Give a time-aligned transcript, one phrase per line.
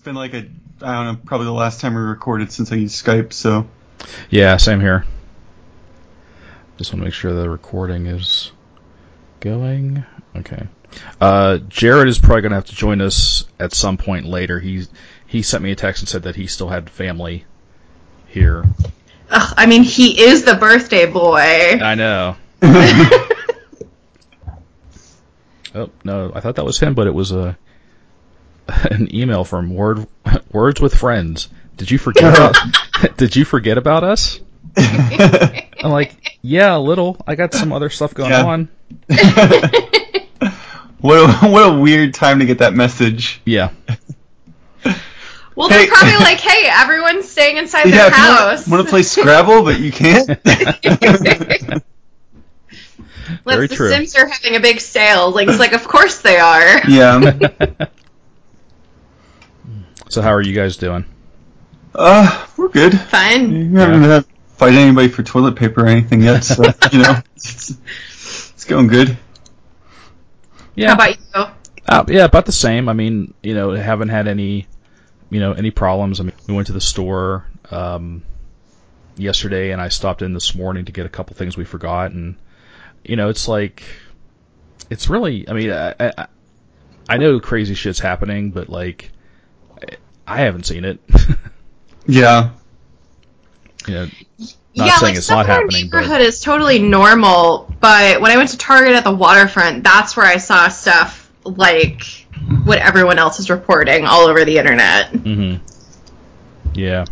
[0.00, 0.46] It's been like a
[0.80, 3.34] I don't know, probably the last time we recorded since I used Skype.
[3.34, 3.66] So
[4.30, 5.04] Yeah, same here.
[6.78, 8.50] Just want to make sure the recording is
[9.40, 10.02] going.
[10.34, 10.66] Okay.
[11.20, 14.58] Uh, Jared is probably going to have to join us at some point later.
[14.58, 14.86] He
[15.26, 17.44] he sent me a text and said that he still had family
[18.26, 18.64] here.
[19.28, 21.78] Ugh, I mean, he is the birthday boy.
[21.82, 22.36] I know.
[25.72, 27.56] Oh no, I thought that was him, but it was a
[28.90, 30.06] an email from Word
[30.52, 31.48] Words with Friends.
[31.76, 32.56] Did you forget about
[33.16, 34.38] Did you forget about us?
[34.76, 37.16] I'm like, yeah, a little.
[37.26, 38.44] I got some other stuff going Yeah.
[38.44, 38.68] on.
[41.00, 43.40] what a, what a weird time to get that message.
[43.44, 43.70] Yeah.
[45.56, 48.68] Well, they're probably like, hey, everyone's staying inside Yeah, their if you house.
[48.68, 50.28] want to play Scrabble, but you can't.
[53.44, 53.90] Let's- Very the true.
[53.90, 55.30] Sims are having a big sale.
[55.32, 56.88] Like, it's like, of course they are.
[56.88, 57.20] yeah.
[60.10, 61.04] So how are you guys doing?
[61.94, 62.98] Uh, we're good.
[62.98, 63.72] Fine.
[63.72, 67.20] We haven't had to fight anybody for toilet paper or anything yet, so you know,
[67.36, 67.78] it's,
[68.50, 69.16] it's going good.
[70.74, 70.88] Yeah.
[70.88, 71.54] How about you?
[71.86, 72.88] Uh, yeah, about the same.
[72.88, 74.66] I mean, you know, haven't had any,
[75.30, 76.18] you know, any problems.
[76.18, 78.24] I mean, we went to the store um,
[79.16, 82.36] yesterday, and I stopped in this morning to get a couple things we forgot, and
[83.04, 83.84] you know, it's like,
[84.90, 85.48] it's really.
[85.48, 86.26] I mean, I, I,
[87.08, 89.12] I know crazy shit's happening, but like,
[90.30, 91.00] I- I haven't seen it.
[92.06, 92.50] Yeah.
[93.86, 94.10] you know, Not
[94.74, 97.72] yeah, saying like it's stuff not in our happening, but- neighborhood is totally normal.
[97.80, 102.02] But when I went to Target at the waterfront, that's where I saw stuff like
[102.64, 105.08] what everyone else is reporting all over the internet.
[105.10, 105.56] hmm
[106.74, 107.04] Yeah.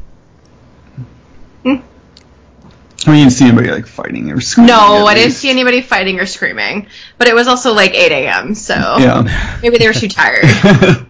[1.65, 4.69] I mean, you didn't see anybody like fighting or screaming.
[4.75, 6.89] No, at I didn't see anybody fighting or screaming.
[7.17, 9.59] But it was also like 8 a.m., so Yeah.
[9.63, 10.45] maybe they were too tired.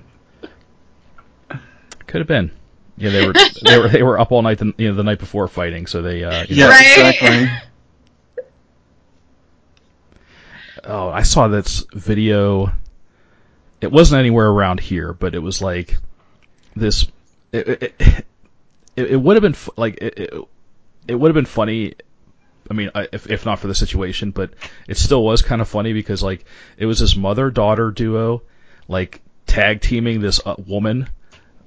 [2.09, 2.51] Could have been.
[2.97, 5.19] Yeah, they were they were they were up all night the, you know, the night
[5.20, 7.15] before fighting, so they uh, you know, yeah, Right?
[7.15, 7.48] exactly.
[10.84, 12.72] Oh, I saw this video.
[13.81, 15.97] It wasn't anywhere around here, but it was like
[16.75, 17.06] this.
[17.53, 17.94] It it,
[18.97, 20.34] it, it would have been fu- like it, it,
[21.09, 21.94] it would have been funny.
[22.71, 24.50] I mean, if if not for the situation, but
[24.87, 26.44] it still was kind of funny because like
[26.77, 28.43] it was this mother daughter duo,
[28.87, 31.09] like tag teaming this uh, woman,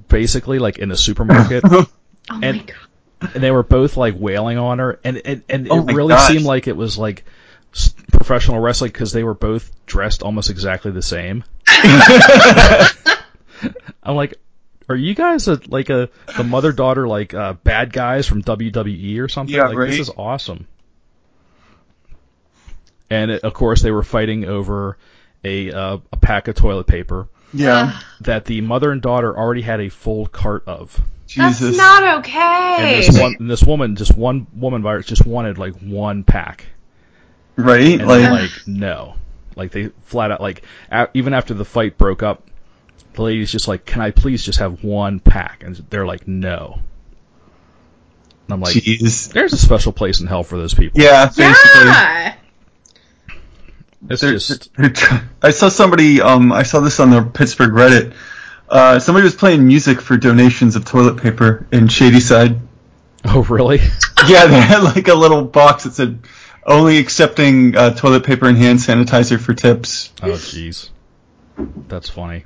[0.07, 1.63] basically like in a supermarket.
[2.29, 3.31] Oh my And- god.
[3.33, 6.13] and they were both like wailing on her, and and, and Oh it my really
[6.13, 6.27] gosh.
[6.31, 7.25] seemed like it was like
[8.11, 11.43] professional wrestling because they were both dressed almost exactly the same.
[14.03, 14.35] I'm like,
[14.89, 19.19] are you guys a, like a the mother daughter like uh, bad guys from WWE
[19.19, 19.55] or something?
[19.55, 19.89] Yeah, like right.
[19.89, 20.67] this is awesome.
[23.09, 24.97] And it, of course, they were fighting over
[25.43, 27.99] a uh, a pack of toilet paper yeah.
[28.21, 30.99] that the mother and daughter already had a full cart of.
[31.35, 31.77] That's Jesus.
[31.77, 33.05] not And okay.
[33.05, 36.65] this one, and this woman, just one woman virus, just wanted like one pack,
[37.55, 37.99] right?
[37.99, 39.15] and Like, like, no,
[39.55, 42.47] like they flat out like a- even after the fight broke up,
[43.13, 45.63] the lady's just like, can I please just have one pack?
[45.63, 46.79] And they're like, no.
[48.47, 49.31] And I'm like, jeez.
[49.31, 51.01] there's a special place in hell for those people.
[51.01, 51.45] Yeah, basically.
[51.85, 52.35] yeah.
[54.09, 54.93] It's They're- just, they're-
[55.41, 56.21] I saw somebody.
[56.21, 58.13] Um, I saw this on the Pittsburgh Reddit.
[58.69, 62.59] Uh, somebody was playing music for donations of toilet paper in Shadyside.
[63.25, 63.79] oh really?
[64.27, 66.19] Yeah, they had like a little box that said
[66.63, 70.13] only accepting uh, toilet paper and hand sanitizer for tips.
[70.21, 70.89] Oh jeez,
[71.87, 72.45] that's funny.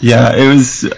[0.00, 0.92] Yeah, it was.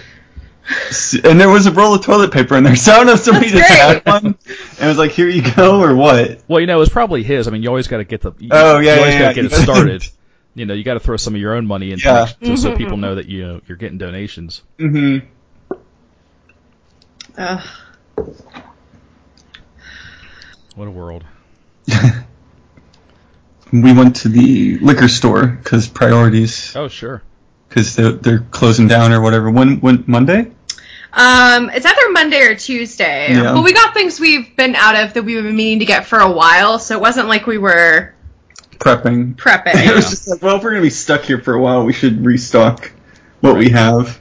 [1.23, 2.75] And there was a roll of toilet paper in there.
[2.85, 4.35] So I don't know if somebody That's just had one and
[4.81, 6.41] it was like, "Here you go," or what.
[6.47, 7.47] Well, you know, it was probably his.
[7.47, 8.33] I mean, you always got to get the.
[8.39, 9.41] You, Oh, yeah, you always yeah, got yeah.
[9.43, 10.07] to get it started.
[10.55, 12.27] You know, you got to throw some of your own money into Yeah.
[12.29, 14.63] it just so people know that you know you're getting donations.
[14.79, 15.17] hmm
[17.37, 17.67] Ugh.
[20.75, 21.23] What a world.
[23.73, 27.21] We went to the liquor store because priorities, Oh sure.
[27.67, 29.49] because they're, they're closing down or whatever.
[29.51, 30.51] When when Monday?
[31.15, 33.33] Um, it's either Monday or Tuesday.
[33.33, 33.53] Yeah.
[33.53, 36.19] But we got things we've been out of that we've been meaning to get for
[36.19, 38.13] a while, so it wasn't like we were
[38.79, 39.35] Prepping.
[39.35, 39.75] Prepping.
[39.89, 41.93] It was just like, well, if we're gonna be stuck here for a while, we
[41.93, 42.91] should restock
[43.41, 44.19] what we have.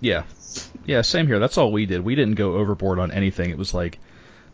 [0.00, 0.22] Yeah.
[0.84, 1.40] Yeah, same here.
[1.40, 2.04] That's all we did.
[2.04, 3.50] We didn't go overboard on anything.
[3.50, 3.98] It was like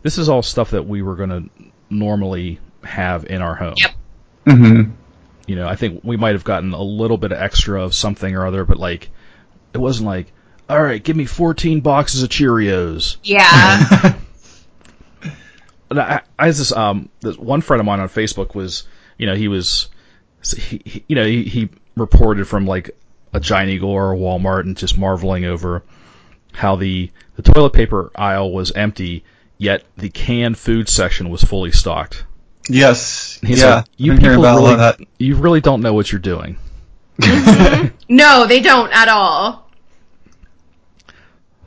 [0.02, 3.74] this is all stuff that we were going to normally have in our home.
[3.76, 3.90] Yep.
[4.46, 4.82] hmm
[5.46, 8.34] You know, I think we might have gotten a little bit of extra of something
[8.34, 9.10] or other, but like
[9.74, 10.32] it wasn't like,
[10.68, 13.16] all right, give me 14 boxes of Cheerios.
[13.22, 14.16] yeah.
[15.90, 18.84] I, I was this um this one friend of mine on Facebook was
[19.18, 19.90] you know he was
[20.42, 22.96] he, he- you know he, he reported from like
[23.34, 25.82] a Giant Eagle or a Walmart and just marveling over
[26.52, 29.24] how the the toilet paper aisle was empty,
[29.58, 32.24] yet the canned food section was fully stocked.
[32.68, 33.38] Yes.
[33.42, 33.76] He's yeah.
[33.76, 35.00] like, you I'm people about really, that.
[35.18, 36.56] you really don't know what you're doing.
[38.08, 39.61] No, they don't at all.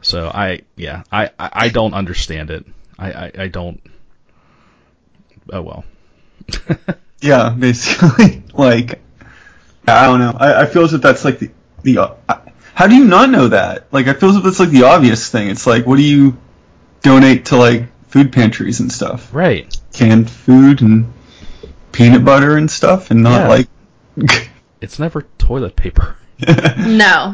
[0.06, 2.64] So I, yeah, I, I, I don't understand it.
[3.00, 3.82] I, I, I don't.
[5.52, 5.86] Oh well.
[7.22, 8.44] Yeah, basically.
[8.54, 9.02] like,
[9.88, 10.36] I don't know.
[10.38, 11.50] I, I feel as if that's like the
[11.82, 11.98] the.
[12.00, 12.40] Uh,
[12.76, 13.88] how do you not know that?
[13.92, 15.48] Like, I feel as if it's like the obvious thing.
[15.50, 16.38] It's like, what do you
[17.02, 19.34] donate to like food pantries and stuff?
[19.34, 19.76] Right.
[19.94, 21.12] Canned food and
[21.94, 23.48] peanut butter and stuff, and not Yeah.
[24.28, 24.50] like.
[24.82, 26.16] It's never toilet paper.
[26.78, 27.34] No.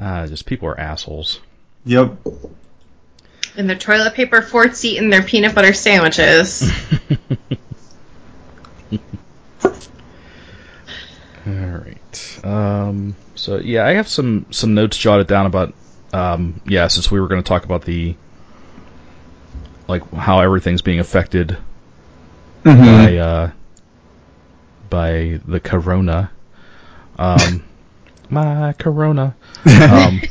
[0.00, 1.40] Uh, just people are assholes.
[1.84, 2.16] yep.
[3.56, 6.70] In their toilet paper forts eating their peanut butter sandwiches.
[11.46, 12.40] All right.
[12.44, 15.74] Um, so yeah, I have some some notes jotted down about
[16.12, 18.14] um, yeah, since we were going to talk about the
[19.88, 21.56] like how everything's being affected
[22.64, 23.04] Mhm.
[23.06, 23.50] by uh,
[24.90, 26.30] by the corona.
[27.18, 27.64] Um,
[28.30, 29.36] my corona.
[29.66, 30.22] Um,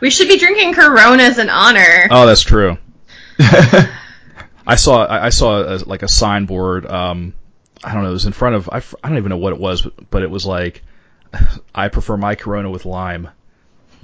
[0.00, 2.08] we should be drinking Coronas in honor.
[2.10, 2.78] oh, that's true.
[3.38, 6.86] I saw I I saw a, like a signboard.
[6.86, 7.34] Um,
[7.82, 8.10] I don't know.
[8.10, 10.30] It was in front of I don't even know what it was, but, but it
[10.30, 10.82] was like
[11.74, 13.28] I prefer my Corona with lime.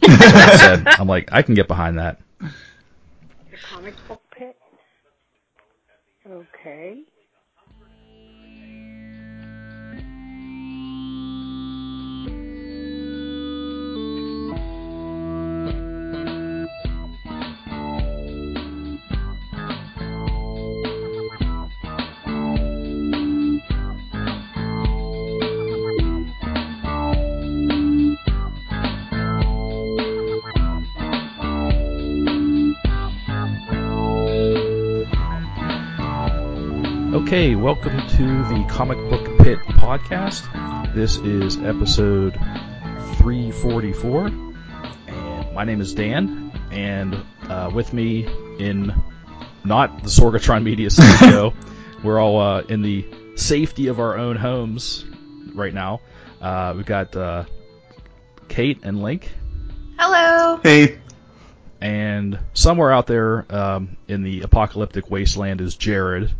[0.02, 0.86] That's said.
[0.86, 2.18] I'm like I can get behind that.
[2.40, 2.50] The
[3.62, 4.56] comic book pit?
[6.28, 7.02] Okay.
[37.30, 40.42] Okay, welcome to the Comic Book Pit podcast.
[40.96, 42.34] This is episode
[43.18, 44.26] 344,
[45.06, 47.16] and my name is Dan, and
[47.48, 48.26] uh, with me
[48.58, 48.92] in
[49.64, 51.54] not the Sorgatron Media Studio,
[52.02, 53.06] we're all uh, in the
[53.36, 55.04] safety of our own homes
[55.54, 56.00] right now.
[56.40, 57.44] Uh, we've got uh,
[58.48, 59.30] Kate and Link,
[59.96, 60.58] Hello.
[60.64, 60.98] Hey.
[61.80, 66.34] and somewhere out there um, in the apocalyptic wasteland is Jared,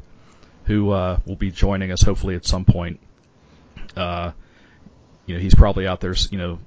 [0.71, 3.01] who uh, will be joining us hopefully at some point.
[3.97, 4.31] Uh,
[5.27, 6.61] you know, he's probably out there, you know,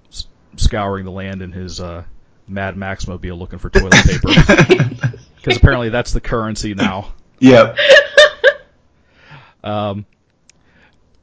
[0.57, 2.03] scouring the land in his uh,
[2.45, 4.27] Mad Max mobile looking for toilet paper
[5.37, 7.13] because apparently that's the currency now.
[7.39, 7.77] Yep.
[9.65, 10.05] Um,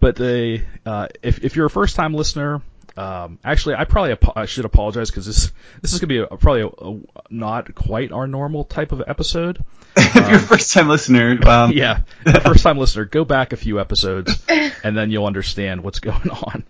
[0.01, 2.61] but the uh, if if you're a first time listener,
[2.97, 6.27] um, actually I probably apo- I should apologize because this this is gonna be a,
[6.27, 7.01] probably a, a,
[7.31, 9.65] not quite our normal type of episode.
[9.97, 12.01] if you're a first time listener, um, Yeah,
[12.45, 16.65] first time listener, go back a few episodes and then you'll understand what's going on.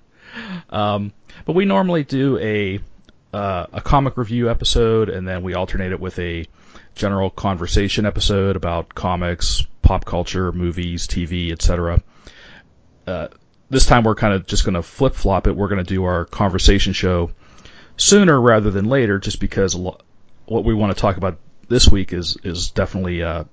[0.70, 1.12] Um,
[1.44, 2.80] but we normally do a
[3.32, 6.46] uh, a comic review episode and then we alternate it with a
[6.94, 12.02] general conversation episode about comics, pop culture, movies, TV, etc.
[13.06, 13.28] Uh,
[13.70, 15.56] this time we're kind of just going to flip flop it.
[15.56, 17.30] We're going to do our conversation show
[17.96, 19.98] sooner rather than later, just because a lo-
[20.46, 23.44] what we want to talk about this week is is definitely uh,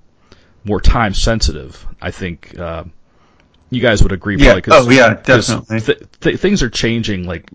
[0.63, 1.85] more time sensitive.
[2.01, 2.83] I think uh,
[3.69, 4.37] you guys would agree.
[4.37, 4.59] Yeah.
[4.59, 5.81] Probably Oh, yeah, definitely.
[5.81, 7.49] th- th- things are changing like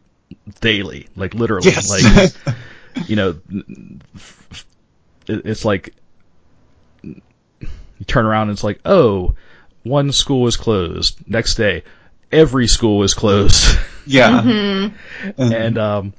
[0.61, 1.71] daily, like literally.
[1.71, 1.91] Yes.
[1.91, 2.57] Like
[3.09, 3.41] you know,
[5.27, 5.95] it, it's like
[7.03, 7.21] you
[8.07, 9.35] turn around and it's like, oh,
[9.83, 11.19] one school is closed.
[11.29, 11.83] Next day,
[12.33, 13.79] every school is closed.
[14.07, 14.43] yeah.
[14.43, 15.43] Mm-hmm.
[15.43, 16.15] and um,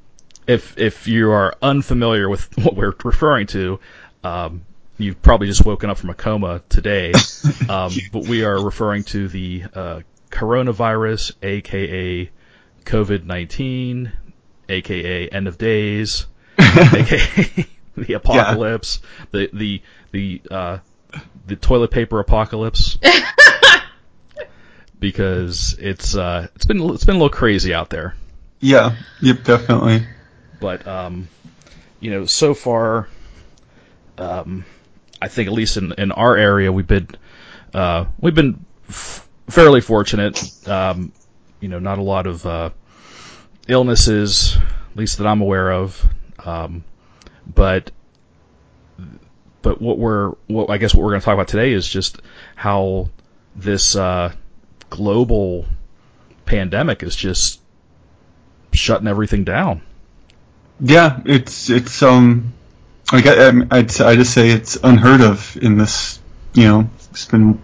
[0.47, 3.79] if if you are unfamiliar with what we're referring to,
[4.23, 4.65] um,
[4.97, 7.13] you've probably just woken up from a coma today.
[7.69, 12.29] Um, but we are referring to the uh, coronavirus, aka
[12.85, 14.11] COVID nineteen,
[14.67, 16.25] aka end of days,
[16.59, 17.65] aka
[17.95, 19.01] the apocalypse,
[19.31, 20.77] the the the uh,
[21.47, 22.97] the toilet paper apocalypse.
[25.03, 28.15] Because it's uh, it's been it's been a little crazy out there.
[28.61, 28.95] Yeah.
[29.21, 29.43] Yep.
[29.43, 30.07] Definitely.
[30.61, 31.27] but um,
[31.99, 33.09] you know, so far,
[34.17, 34.63] um,
[35.21, 37.09] I think at least in, in our area, we've been
[37.73, 40.39] uh, we've been f- fairly fortunate.
[40.69, 41.11] Um,
[41.59, 42.69] you know, not a lot of uh,
[43.67, 44.57] illnesses,
[44.91, 46.01] at least that I'm aware of.
[46.45, 46.85] Um,
[47.53, 47.91] but
[49.61, 52.21] but what we're what I guess what we're going to talk about today is just
[52.55, 53.09] how
[53.53, 54.31] this uh,
[54.93, 55.65] global
[56.45, 57.59] pandemic is just
[58.73, 59.81] shutting everything down.
[60.79, 62.53] Yeah, it's it's um,
[63.11, 66.19] like I, I'm- I'd I just say it's unheard of in this.
[66.53, 67.59] You know, it's been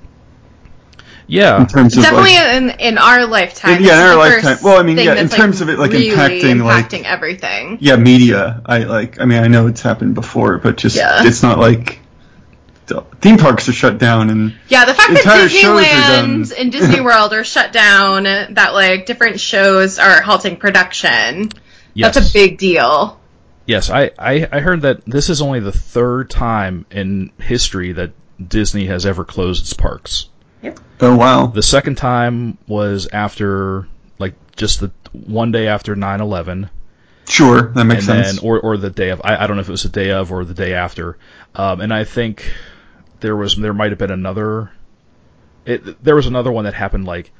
[1.27, 3.83] Yeah, in terms of Definitely like, in in our lifetime.
[3.83, 4.57] Yeah, in our lifetime.
[4.63, 7.77] Well, I mean, yeah, in that's, terms of it, like, really impacting, like- impacting everything.
[7.81, 8.61] yeah, media.
[8.65, 9.21] I like.
[9.21, 11.25] I mean, I know it's happened before, but just Yeah.
[11.27, 11.98] it's not like the
[13.21, 16.43] theme parks are shut down and Yeah, the fact that Entire shows are done.
[16.43, 21.49] Disneyland and Disney World are shut down, that like different shows are halting production.
[21.93, 22.15] yes.
[22.15, 23.19] That's a big deal.
[23.65, 28.11] Yes, I, I, I heard that this is only the third time in history that
[28.45, 30.27] Disney has ever closed its parks.
[30.63, 30.79] Yep.
[31.01, 36.69] oh wow, The second time was after, like, just the one day after 9 11.
[37.27, 38.39] sure, that makes and sense.
[38.41, 40.11] then or or the day of I, I don't know if it was the day
[40.11, 41.17] of or the day after
[41.55, 42.51] um, and I think
[43.19, 44.71] there was there might have been another
[45.65, 47.31] it, there was another one that happened like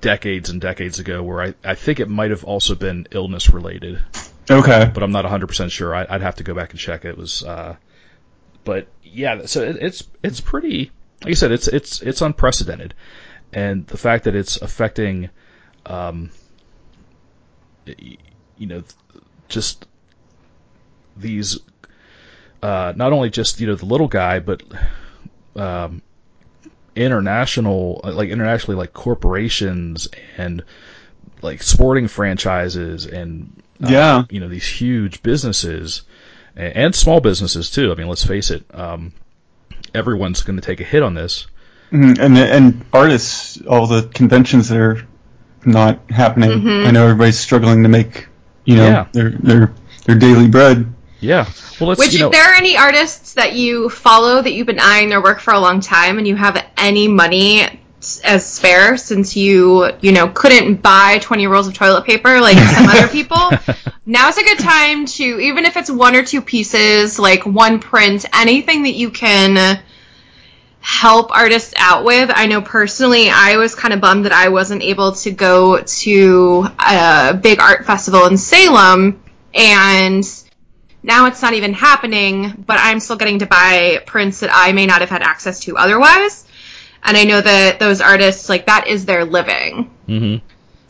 [0.00, 4.00] decades and decades ago where I, I think it might have also been illness related.
[4.50, 5.94] Okay, but I'm not 100% sure.
[5.94, 7.04] I, I'd have to go back and check.
[7.04, 7.76] It was uh,
[8.64, 10.90] but yeah so it, it's it's pretty
[11.22, 12.94] like I said it's it's it's unprecedented.
[13.52, 15.30] And the fact that it's affecting
[15.86, 16.30] um,
[17.86, 18.82] you know
[19.48, 19.86] just
[21.16, 21.58] these
[22.62, 24.62] uh, not only just you know the little guy but
[25.56, 26.02] um,
[26.94, 30.62] international like internationally like corporations and
[31.40, 34.24] like sporting franchises and uh, Yeah.
[34.30, 36.02] you know these huge businesses
[36.54, 39.12] and, and small businesses too I mean let's face it um,
[39.94, 41.46] everyone's going to take a hit on this
[41.90, 45.06] Mhm, and and artists, all the conventions that are
[45.66, 46.48] not happening.
[46.52, 46.86] Mm-hmm.
[46.86, 48.28] I know everybody's struggling to make
[48.64, 49.06] you know Yeah.
[49.12, 49.74] their their
[50.06, 50.90] their daily bread.
[51.22, 51.48] Yeah
[51.80, 54.66] well let's Which, you know if there are any artists that you follow that you've
[54.66, 57.66] been eyeing their work for a long time, and you have any money
[58.24, 62.86] as spare, since you you know couldn't buy twenty rolls of toilet paper like some
[62.86, 63.50] other people,
[64.04, 68.24] now's a good time to even if it's one or two pieces, like one print,
[68.34, 69.80] anything that you can
[70.80, 72.30] help artists out with.
[72.34, 76.66] I know personally, I was kind of bummed that I wasn't able to go to
[76.78, 79.22] a big art festival in Salem,
[79.54, 80.24] and
[81.02, 84.86] now it's not even happening, but I'm still getting to buy prints that I may
[84.86, 86.46] not have had access to otherwise.
[87.04, 89.90] And I know that those artists, like, that is their living.
[90.08, 90.40] mhm.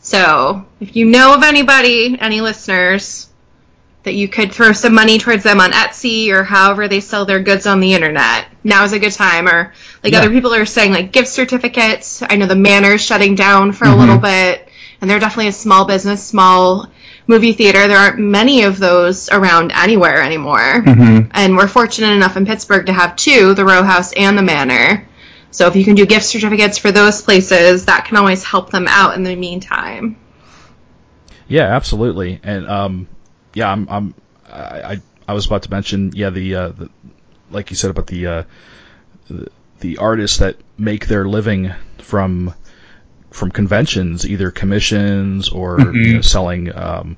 [0.01, 3.27] So, if you know of anybody, any listeners,
[4.03, 7.39] that you could throw some money towards them on Etsy or however they sell their
[7.39, 9.47] goods on the internet, now is a good time.
[9.47, 10.19] Or, like, Yeah.
[10.19, 12.21] other people are saying, like, gift certificates.
[12.29, 14.67] I know the Manor is shutting down for a little bit,
[14.99, 16.89] and they're definitely a small business, small
[17.27, 17.87] movie theater.
[17.87, 20.59] There aren't many of those around anywhere anymore.
[20.59, 21.31] Mm-hmm.
[21.31, 25.07] And we're fortunate enough in Pittsburgh to have two, the Row House and the Manor.
[25.51, 28.87] So if you can do gift certificates for those places, that can always help them
[28.87, 30.17] out in the meantime.
[31.47, 32.39] Yeah, absolutely.
[32.43, 33.07] And um,
[33.53, 34.15] yeah, I'm, I'm
[34.49, 36.89] I, I I was about to mention yeah the, uh, the
[37.51, 38.43] like you said about the, uh,
[39.27, 39.49] the
[39.79, 42.53] the artists that make their living from
[43.33, 47.17] from conventions, either commissions or you know, selling um,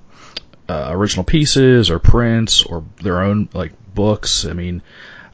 [0.69, 4.45] uh, original pieces or prints or their own like books.
[4.45, 4.81] I mean,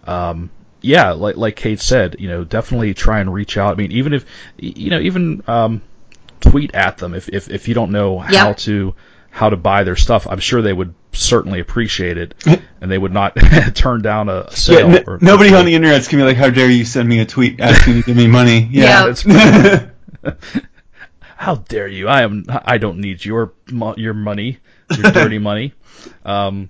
[0.06, 0.50] um,
[0.82, 3.74] yeah, like like Kate said, you know, definitely try and reach out.
[3.74, 4.26] I mean, even if
[4.58, 5.82] you know, even um,
[6.40, 8.58] tweet at them if, if if you don't know how Yep.
[8.58, 8.96] to
[9.30, 10.28] how to buy their stuff.
[10.28, 12.34] I'm sure they would certainly appreciate it,
[12.82, 13.36] and they would not
[13.76, 14.90] turn down a Yeah, sale.
[14.90, 17.20] n- or- nobody or- on the internet's gonna be like, "How dare you send me
[17.20, 19.86] a tweet asking to give me money?" Yeah, Yeah.
[21.42, 22.08] How dare you?
[22.08, 22.46] I am.
[22.48, 24.60] I don't need your your money,
[24.96, 25.74] your dirty money.
[26.24, 26.70] Um,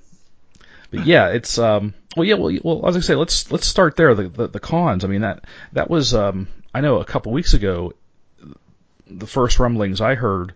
[0.89, 1.93] but yeah, it's um.
[2.15, 2.35] Well, yeah.
[2.35, 4.15] Well, well, as I say, let's let's start there.
[4.15, 5.03] The, the the cons.
[5.03, 6.47] I mean that that was um.
[6.73, 7.91] I know a couple weeks ago,
[9.07, 10.53] the first rumblings I heard,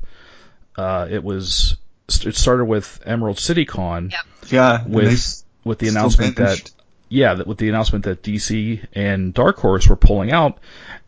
[0.78, 1.76] uh, it was
[2.08, 4.14] it started with Emerald City Con
[4.50, 4.82] yeah.
[4.88, 6.72] with with the announcement that
[7.10, 10.60] yeah, that with the announcement that DC and Dark Horse were pulling out,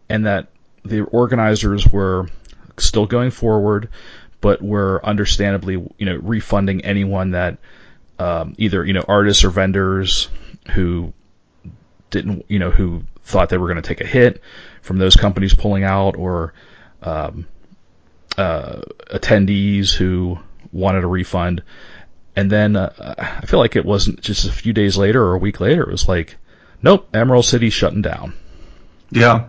[0.10, 0.50] and that
[0.84, 2.28] the organizers were
[2.78, 3.90] still going forward,
[4.42, 7.58] but we're understandably you know refunding anyone that
[8.20, 10.30] um, either you know artists or vendors
[10.74, 11.14] who
[12.10, 14.42] didn't you know who thought they were going to take a hit
[14.82, 16.54] from those companies pulling out or
[17.04, 17.46] um,
[18.38, 18.82] uh,
[19.12, 20.40] attendees who
[20.72, 21.64] wanted a refund.
[22.36, 25.40] And then uh, I feel like it wasn't just a few days later or a
[25.40, 25.82] week later.
[25.84, 26.38] It was like,
[26.82, 28.34] nope, Emerald City's shutting down.
[29.12, 29.48] yeah,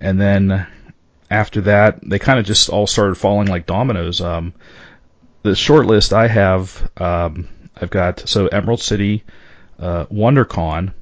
[0.00, 0.66] And then
[1.32, 4.20] after that, they kind of just all started falling like dominoes.
[4.20, 4.52] Um,
[5.42, 7.48] the short list I have, um,
[7.80, 9.24] I've got so Emerald City,
[9.78, 10.92] uh, WonderCon,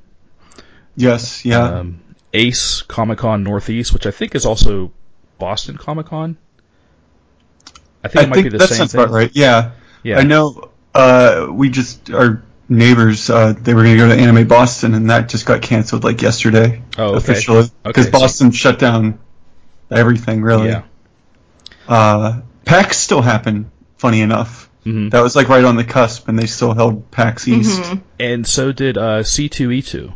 [0.97, 1.63] yes, yeah.
[1.63, 2.01] um,
[2.33, 4.93] Ace Comic Con Northeast, which I think is also
[5.39, 6.39] Boston Comic Con.
[8.03, 9.01] I think it might be the that same sounds thing.
[9.03, 9.31] about right.
[9.35, 9.73] Yeah.
[10.03, 10.19] Yeah.
[10.19, 10.71] I know.
[10.95, 13.29] Uh, we just our neighbors.
[13.29, 16.23] Uh, they were going to go to Anime Boston, and that just got canceled like
[16.23, 16.83] yesterday.
[16.97, 17.17] Oh, okay.
[17.19, 19.19] officially because Okay, so- Boston shut down
[19.91, 20.43] everything.
[20.43, 20.69] Really.
[20.69, 20.83] Yeah.
[21.89, 23.71] Uh, PAX still happened.
[23.99, 27.47] Funny enough, hmm that was like right on the cusp, and they still held PAX
[27.47, 27.83] East.
[27.83, 28.03] Mhm.
[28.19, 30.15] And so did uh, C2E2.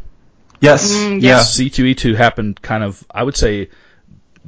[0.61, 0.91] Yes.
[0.91, 1.37] Mm, yeah.
[1.37, 1.59] yes.
[1.61, 3.69] C2E2 happened kind of, I would say,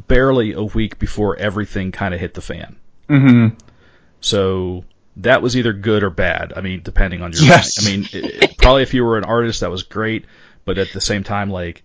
[0.08, 2.76] barely a week before everything kind of hit the fan.
[3.08, 3.48] hmm
[4.22, 4.84] So
[5.18, 6.54] that was either good or bad.
[6.56, 7.42] I mean, depending on your.
[7.42, 7.84] Yes.
[7.86, 10.24] I mean, it, it- probably if you were an artist, that was great.
[10.64, 11.82] But at the same time, like,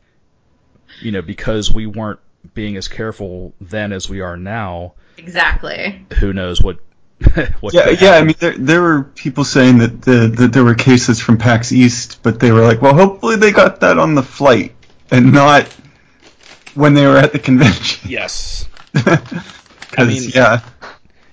[1.01, 2.19] you know, because we weren't
[2.53, 6.05] being as careful then as we are now, Exactly.
[6.19, 6.77] who knows what.
[7.61, 8.11] what Yeah, yeah.
[8.13, 11.71] I mean, there there were people saying that the that there were cases from PAX
[11.71, 14.73] East, but they were like, well, hopefully they got that on the flight
[15.11, 15.67] and not
[16.73, 18.09] when they were at the convention.
[18.09, 18.67] Yes.
[19.91, 20.61] Because mean- yeah,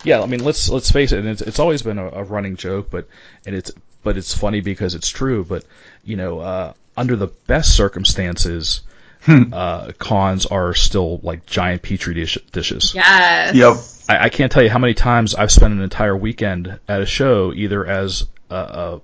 [0.02, 2.56] Yeah, I mean, let's let's face it, and it's it's always been a, a running
[2.56, 3.08] joke, but
[3.46, 3.70] and it's
[4.02, 5.44] but it's funny because it's true.
[5.44, 5.64] But
[6.04, 8.80] you know, uh, under the best circumstances,
[9.28, 9.52] Hmm.
[9.52, 12.94] uh, cons are still like giant petri dish, dishes.
[12.94, 13.54] Yes.
[13.54, 13.76] Yep.
[14.08, 17.06] I, I can't tell you how many times I've spent an entire weekend at a
[17.06, 19.00] show, either as a, a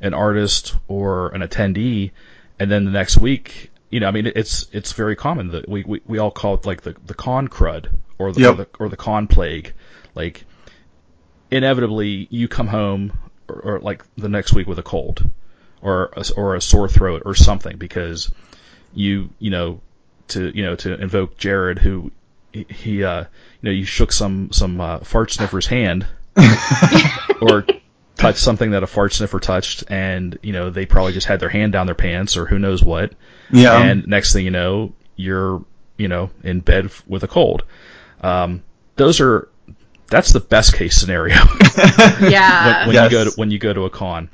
[0.00, 2.10] an artist or an attendee,
[2.58, 5.84] and then the next week, you know, I mean, it's it's very common that we
[5.84, 8.50] we, we all call it like the the con crud or the, Yep.
[8.50, 9.72] or the or the con plague,
[10.16, 10.44] like
[11.50, 13.16] inevitably you come home
[13.48, 15.28] or, or like the next week with a cold
[15.80, 18.30] or a, or a sore throat or something because
[18.94, 19.80] you you know
[20.28, 22.10] to you know to invoke Jared who
[22.52, 23.26] he, he uh you
[23.62, 26.06] know you shook some some uh, fart sniffer's hand
[27.40, 27.66] or
[28.16, 31.48] touched something that a fart sniffer touched and you know they probably just had their
[31.48, 33.12] hand down their pants or who knows what
[33.50, 33.76] yeah.
[33.82, 35.64] and next thing you know you're
[35.98, 37.64] you know in bed f- with a cold
[38.22, 38.62] um
[38.96, 39.48] those are
[40.06, 41.34] that's the best case scenario
[42.20, 42.86] Yeah.
[42.86, 43.10] when, when Yes.
[43.12, 44.28] you go to when you go to a con.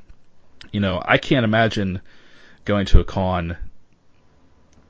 [0.72, 2.00] You know, I can't imagine
[2.64, 3.56] going to a con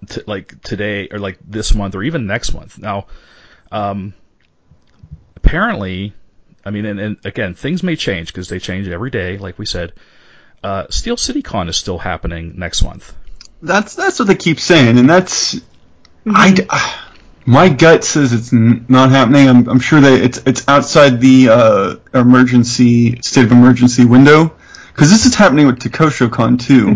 [0.09, 2.79] to, like today or like this month or even next month.
[2.79, 3.07] Now,
[3.73, 4.15] um,
[5.37, 6.15] apparently,
[6.65, 9.67] I mean, and, and again, things may change because they change every day, like we
[9.67, 9.93] said.
[10.63, 13.15] Uh, Steel City Con is still happening next month.
[13.63, 15.57] That's that's what they keep saying, and that's
[16.27, 16.53] I.
[16.53, 16.67] d-
[17.47, 19.49] My gut says it's n- not happening.
[19.49, 24.55] I'm, I'm sure that it's it's outside the uh, emergency state of emergency window
[24.89, 26.87] because this is happening with Tekkoshocon too.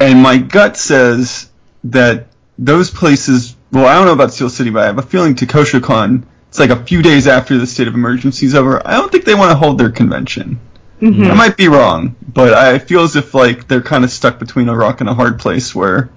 [0.00, 1.48] And my gut says
[1.90, 3.56] that those places.
[3.72, 6.24] Well, I don't know about Steel City, but I have a feeling Tekkoshocon.
[6.48, 8.80] It's like a few days after the state of emergency is over.
[8.86, 10.60] I don't think they want to hold their convention.
[11.02, 14.70] I might be wrong, but I feel as if like they're kind of stuck between
[14.70, 16.08] a rock and a hard place where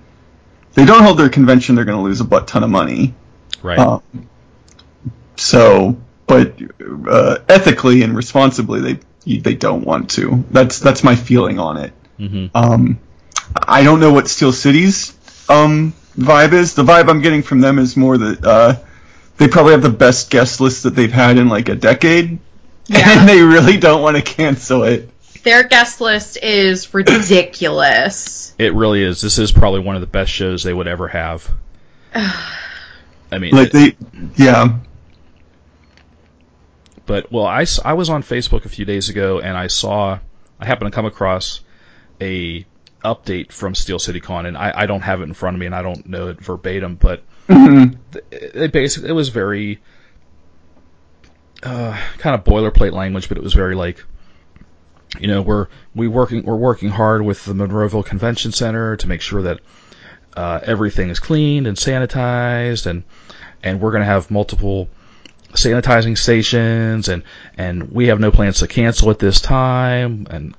[0.70, 3.14] if they don't hold their convention, they're going to lose a butt ton of money.
[3.62, 3.78] Right.
[3.78, 4.02] Um,
[5.36, 6.54] so, but
[7.10, 8.80] uh, ethically and responsibly,
[9.26, 10.46] they they don't want to.
[10.50, 11.94] That's that's my feeling on it.
[12.18, 13.00] hmm Um,
[13.68, 15.12] I don't know what Steel City's
[15.50, 16.76] um, vibe is.
[16.76, 18.76] The vibe I'm getting from them is more that uh,
[19.38, 22.40] they probably have the best guest list that they've had in like a decade,
[22.88, 23.20] Yeah.
[23.20, 25.10] and they really don't want to cancel it.
[25.44, 28.48] Their guest list is ridiculous.
[28.60, 29.22] It really is.
[29.22, 31.50] This is probably one of the best shows they would ever have.
[32.14, 33.96] I mean, Like they,
[34.36, 34.80] yeah,
[37.06, 40.20] But well, I I was on Facebook a few days ago and I saw
[40.60, 41.62] I happened to come across
[42.20, 42.66] a
[43.04, 45.66] update from Steel City Con and I, I don't have it in front of me
[45.66, 49.80] and I don't know it verbatim, but th- it basically it was very
[51.64, 54.04] uh, kind of boilerplate language, but it was very like
[55.20, 59.22] you know we're we working we're working hard with the Monroeville Convention Center to make
[59.22, 59.60] sure that
[60.36, 63.04] uh, everything is cleaned and sanitized and
[63.64, 64.88] and we're going to have multiple
[65.54, 67.24] sanitizing stations and
[67.58, 70.56] and we have no plans to cancel at this time and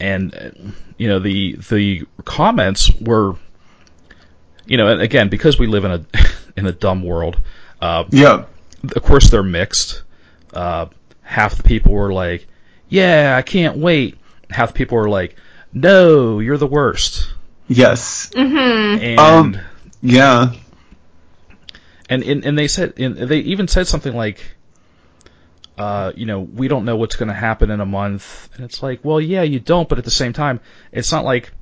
[0.00, 3.34] and you know the the comments were
[4.66, 6.04] you know and again because we live in a
[6.56, 7.40] in a dumb world
[7.80, 8.44] uh, yeah,
[8.94, 10.02] of course they're mixed.
[10.52, 10.86] Uh,
[11.22, 12.46] half the people were like
[12.88, 14.18] yeah I can't wait.
[14.50, 15.36] Half the people were like
[15.72, 17.32] no you're the worst.
[17.68, 19.02] Yes, Mm-hmm.
[19.02, 19.58] and Um,
[20.02, 20.52] yeah,
[22.08, 24.40] and and, and they said and they even said something like
[25.80, 28.82] uh, you know we don't know what's going to happen in a month and it's
[28.82, 30.60] like well yeah you don't but at the same time
[30.92, 31.52] it's not like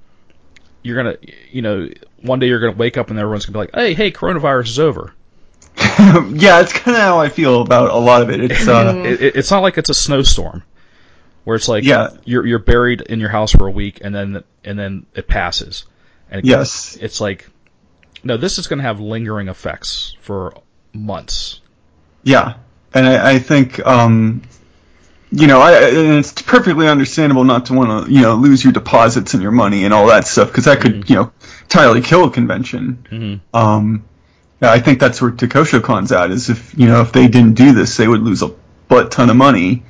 [0.83, 1.89] you're going to you know
[2.23, 4.11] one day you're going to wake up and everyone's going to be like hey hey
[4.11, 5.15] coronavirus is over
[5.79, 6.61] yeah.
[6.61, 8.41] It's kind of how I feel about a lot of it.
[8.41, 10.65] It's uh, it, it- it's not like it's a snowstorm
[11.45, 12.11] where it's like Yeah.
[12.25, 15.85] you're you're buried in your house for a week and then and then it passes
[16.31, 17.49] and it- yes, it's like
[18.25, 20.55] no this is going to have lingering effects for
[20.93, 21.61] months
[22.25, 22.55] yeah,
[22.99, 24.43] and I, I think um,
[25.31, 28.73] you know, I, and it's perfectly understandable not to want to, you know, lose your
[28.73, 31.11] deposits and your money and all that stuff because that could, Mhm.
[31.11, 31.33] you know,
[31.63, 32.99] entirely kill a convention.
[33.11, 34.05] hmm Um,
[34.63, 36.31] I think that's where Tekkoshocon's at.
[36.31, 38.51] Is if you know if they didn't do this, they would lose a
[38.89, 39.85] butt ton of money,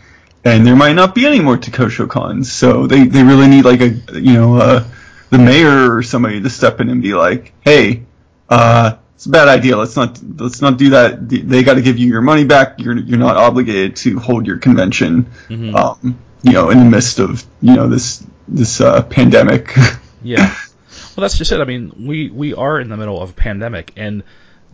[0.44, 2.47] and there might not be any more Tekkoshocons.
[2.47, 3.88] So they they really need like a
[4.21, 4.85] you know uh,
[5.31, 8.03] the mayor or somebody to step in and be like, hey,
[8.51, 9.76] uh, it's a bad idea.
[9.76, 11.28] Let's not let's not do that.
[11.28, 12.78] They got to give you your money back.
[12.78, 15.22] You're you're not obligated to hold your convention.
[15.48, 19.74] hmm Um, you know, in the midst of you know this this uh, pandemic.
[20.20, 20.52] Yeah.
[21.16, 21.61] Well, that's just it.
[21.61, 24.24] I mean, we we are in the middle of a pandemic, and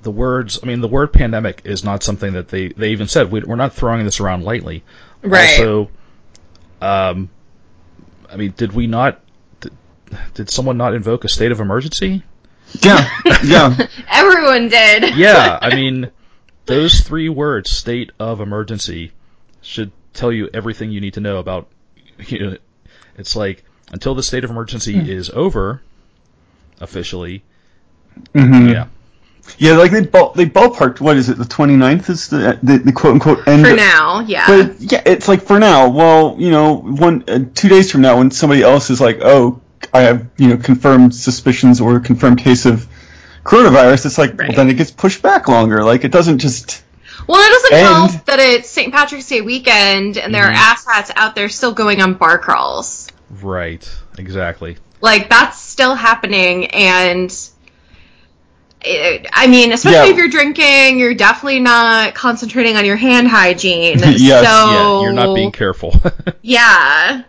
[0.02, 0.58] the words.
[0.62, 3.30] I mean, the word pandemic is not something that they they even said.
[3.30, 4.84] We, we're not throwing this around lightly.
[5.22, 5.60] Right.
[5.60, 5.90] Also,
[6.80, 7.28] um,
[8.30, 9.20] I mean, did we not?
[9.60, 9.72] Did,
[10.32, 12.22] did someone not invoke a state of emergency?
[12.82, 13.08] Yeah,
[13.42, 13.86] yeah.
[14.10, 15.16] Everyone did.
[15.16, 15.58] Yeah.
[15.60, 16.10] I mean,
[16.66, 19.12] those three words, state of emergency,
[19.62, 21.68] should tell you everything you need to know about.
[22.26, 22.56] You know,
[23.18, 25.82] it's like until the state of emergency is over,
[26.80, 27.42] officially.
[28.34, 28.72] Mhm.
[28.72, 28.86] Yeah.
[29.58, 31.00] Yeah, like they ball, they ballparked.
[31.00, 31.36] What is it?
[31.36, 33.66] The 29th is the the, the quote unquote end.
[33.66, 34.46] For now, yeah.
[34.46, 35.90] But yeah, it's like for now.
[35.90, 39.60] Well, you know, one uh, two days from now, when somebody else is like, "Oh,
[39.92, 42.86] I have you know confirmed suspicions or confirmed case of
[43.44, 44.48] coronavirus," it's like, Right.
[44.48, 45.84] well, then it gets pushed back longer.
[45.84, 46.82] Like it doesn't just.
[47.26, 48.92] Well, it doesn't And- help that it's St.
[48.92, 50.56] Patrick's Day weekend and there are Mhm.
[50.74, 53.08] asshats out there still going on bar crawls.
[53.42, 53.88] Right.
[54.18, 54.76] Exactly.
[55.00, 57.34] Like that's still happening, and
[58.82, 60.12] it, I mean, especially Yeah.
[60.12, 63.98] if you're drinking, you're definitely not concentrating on your hand hygiene.
[64.04, 64.46] Yes.
[64.46, 65.94] so Yeah, you're not being careful.
[66.42, 67.22] Yeah,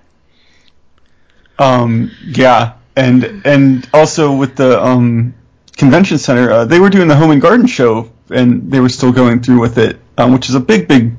[1.57, 5.33] Um, yeah, and and also with the um,
[5.77, 9.11] convention center, uh, they were doing the home and garden show, and they were still
[9.11, 11.13] going through with it, um, which is a big, big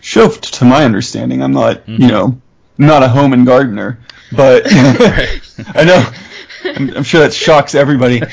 [0.00, 1.42] show to my understanding.
[1.42, 2.40] I'm not, you know,
[2.78, 3.98] not a home and gardener,
[4.34, 6.10] but I know.
[6.64, 8.22] I'm, I'm sure that shocks everybody.
[8.22, 8.28] Um,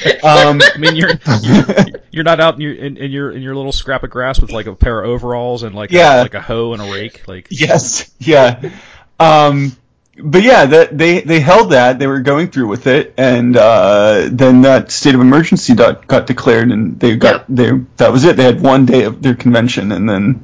[0.75, 1.09] I mean, you're
[1.41, 1.65] you're,
[2.11, 4.51] you're not out in your in, in your in your little scrap of grass with
[4.51, 6.21] like a pair of overalls and like Yeah.
[6.21, 7.27] a, like a hoe and a rake.
[7.27, 8.71] Like Yes, yeah.
[9.19, 9.75] Um,
[10.23, 14.27] but yeah, that they they held that they were going through with it, and uh,
[14.31, 17.45] then that state of emergency got, got declared, and they got Yep.
[17.49, 18.35] they that was it.
[18.37, 20.43] They had one day of their convention, and then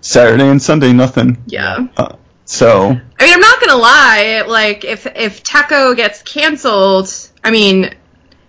[0.00, 1.42] Saturday and Sunday nothing.
[1.46, 1.86] yeah.
[1.96, 4.42] Uh, so I mean, I'm not gonna lie.
[4.46, 7.08] Like, if if Taco gets canceled,
[7.44, 7.94] I mean,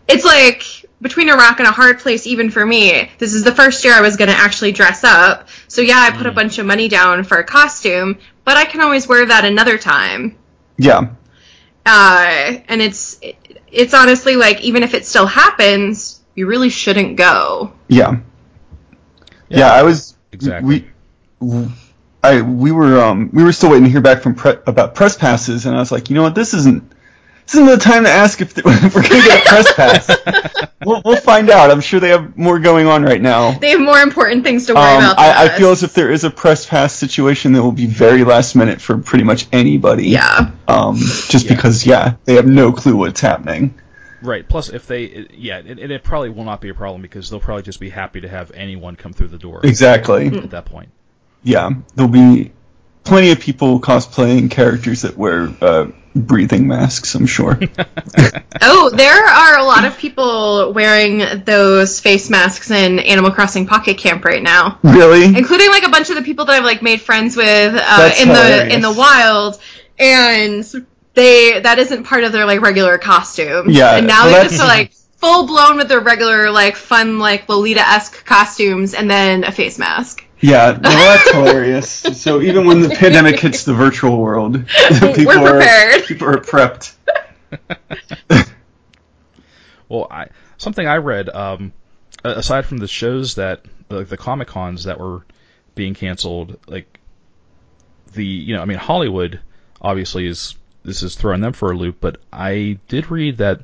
[0.07, 0.63] it's like
[1.01, 3.09] between a rock and a hard place, even for me.
[3.17, 6.27] This is the first year I was gonna actually dress up, so yeah, I put
[6.27, 9.77] a bunch of money down for a costume, but I can always wear that another
[9.77, 10.37] time.
[10.81, 11.09] Yeah,
[11.85, 13.19] Uh, and it's
[13.71, 17.71] it's honestly like even if it still happens, you really shouldn't go.
[17.87, 18.17] yeah,
[19.49, 19.71] yeah.
[19.73, 20.85] I was Exactly.
[21.39, 21.67] We,
[22.23, 25.17] I we were um we were still waiting to hear back from pre- about press
[25.17, 26.83] passes, and I was like, you know what, this isn't
[27.45, 30.69] this isn't the time to ask if, if we're gonna get a press pass.
[30.85, 31.69] we'll we'll find out.
[31.71, 33.51] I'm sure they have more going on right now.
[33.59, 35.19] They have more important things to worry Um, about.
[35.19, 38.23] I, I feel as if there is a press pass situation that will be very
[38.23, 40.07] last minute for pretty much anybody.
[40.09, 40.51] yeah.
[40.67, 41.55] Um, just Yeah.
[41.55, 43.73] because, yeah, they have no clue what's happening.
[44.21, 44.47] right.
[44.47, 47.39] Plus, if they yeah, and it, it probably will not be a problem because they'll
[47.39, 50.27] probably just be happy to have anyone come through the door Exactly.
[50.27, 50.89] at that point.
[51.43, 52.51] Yeah, there'll be
[53.03, 57.15] plenty of people cosplaying characters that wear uh, breathing masks.
[57.15, 57.59] I'm sure.
[58.63, 63.97] Oh, there are a lot of people wearing those face masks in Animal Crossing Pocket
[63.97, 65.25] Camp right now, really?
[65.25, 68.27] including like a bunch of the people that I've like made friends with uh, in
[68.27, 69.59] the in the wild,
[69.97, 70.63] and
[71.13, 73.69] they that isn't part of their like regular costume.
[73.69, 77.19] Yeah, and now well, they just are like full blown with their regular like fun
[77.19, 80.23] like Lolita esque costumes and then a face mask.
[80.41, 81.89] Yeah, well, that's hilarious.
[81.89, 86.03] So even when the pandemic hits the virtual world, people are prepared.
[86.05, 86.95] people are prepped.
[89.91, 90.27] Well, I,
[90.57, 91.73] something I read, um,
[92.23, 95.25] aside from the shows that the, the comic cons that were
[95.75, 97.01] being canceled, like
[98.13, 99.41] the you know, I mean Hollywood
[99.81, 103.63] obviously is this is throwing them for a loop, but I did read that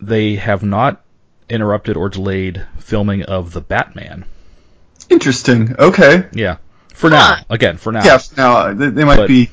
[0.00, 1.04] they have not
[1.48, 4.24] interrupted or delayed filming of the Batman.
[5.10, 5.76] Interesting.
[5.78, 6.26] Okay.
[6.32, 6.56] Yeah,
[6.94, 7.36] for Huh.
[7.38, 7.54] now.
[7.54, 8.04] Again, for now.
[8.04, 8.18] Yeah.
[8.36, 9.50] Now they, they might But- be.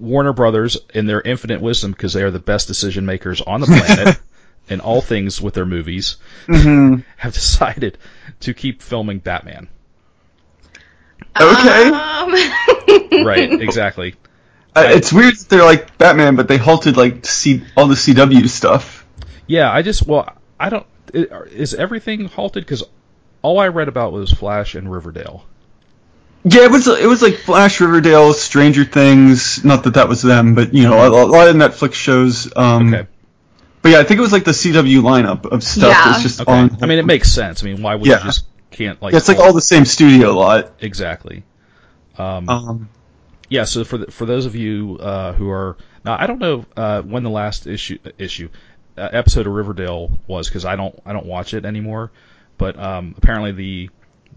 [0.00, 3.66] Warner Brothers, in their infinite wisdom, because they are the best decision makers on the
[3.68, 4.18] planet
[4.68, 6.16] in all things with their movies,
[6.48, 7.04] Mhm.
[7.16, 7.96] have decided
[8.40, 9.68] to keep filming Batman.
[11.40, 11.88] Okay.
[11.90, 12.34] Um,
[13.24, 14.16] Right, exactly.
[14.76, 18.48] Uh, it's weird that they're like Batman, but they halted like C- all the CW
[18.48, 19.06] stuff.
[19.46, 20.86] Yeah, I just well, I don't.
[21.14, 22.64] i- Is everything halted?
[22.64, 22.82] Because
[23.44, 25.44] all I read about was Flash and Riverdale.
[26.44, 29.64] Yeah, it was it was like Flash, Riverdale, Stranger Things.
[29.64, 32.52] Not that that was them, but you know, a, a lot of Netflix shows.
[32.56, 33.06] Um, Okay.
[33.82, 35.90] But yeah, I think it was like the CW lineup of stuff.
[35.90, 36.04] Yeah.
[36.12, 36.50] That's just Okay.
[36.50, 36.78] on.
[36.82, 37.62] I mean, it makes sense.
[37.62, 38.18] I mean, why would Yeah.
[38.20, 39.12] you just can't like?
[39.12, 40.72] Yeah, it's like all the same studio lot.
[40.80, 41.44] exactly.
[42.18, 42.88] Um, Um,
[43.50, 43.64] yeah.
[43.64, 47.02] So for the, for those of you uh, who are now, I don't know uh,
[47.02, 48.48] when the last issue issue
[48.96, 52.10] uh, episode of Riverdale was because I don't I don't watch it anymore.
[52.58, 53.90] But um, apparently the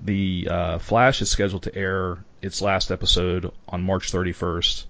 [0.03, 4.85] the uh, Flash is scheduled to air its last episode on March 31st,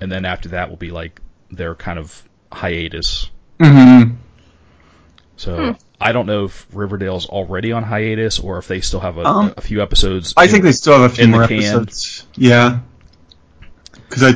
[0.00, 3.30] and then after that will be like their kind of hiatus.
[3.58, 4.16] mhm.
[5.36, 9.24] So I don't know if Riverdale's already on hiatus or if they still have a,
[9.26, 10.32] Um, a few episodes.
[10.36, 11.58] I in- think they still have a few in the more can.
[11.58, 12.24] episodes.
[12.36, 12.78] Yeah,
[14.08, 14.28] because I,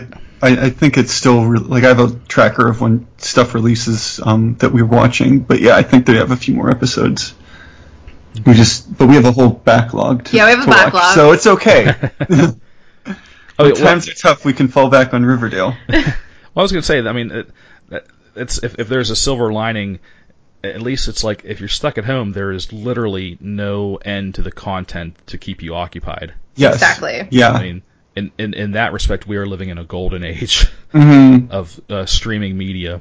[0.42, 4.20] I I think it's still re- like I have a tracker of when stuff releases
[4.22, 5.40] um, that we're watching.
[5.40, 7.35] But yeah, I think they have a few more episodes.
[8.47, 10.25] We just, but we have a whole backlog.
[10.27, 11.14] To, Yeah, we have a to watch, backlog.
[11.14, 11.95] so it's okay.
[13.59, 15.77] Oh, when well, times are tough, we can fall back on Riverdale.
[16.53, 17.51] Well, I was going to say, I mean, it,
[18.35, 20.01] it's if, if there's a silver lining,
[20.64, 24.43] at least it's like if you're stuck at home, there is literally no end to
[24.43, 26.35] the content to keep you occupied.
[26.57, 27.29] Yes, Exactly.
[27.31, 27.53] Yeah.
[27.53, 27.83] I mean,
[28.16, 32.05] in, in in that respect, we are living in a golden age hmm of uh,
[32.07, 33.01] streaming media.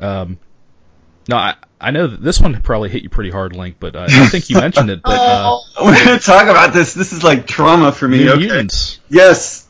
[0.00, 0.38] Um,
[1.28, 4.06] no, I I know that this one probably hit you pretty hard, Link, but uh,
[4.08, 5.02] I think you mentioned it.
[5.02, 6.94] But uh, We're gonna talk about this.
[6.94, 8.28] This is like trauma for me.
[8.28, 8.38] Okay.
[8.38, 9.66] Mutants, Yes,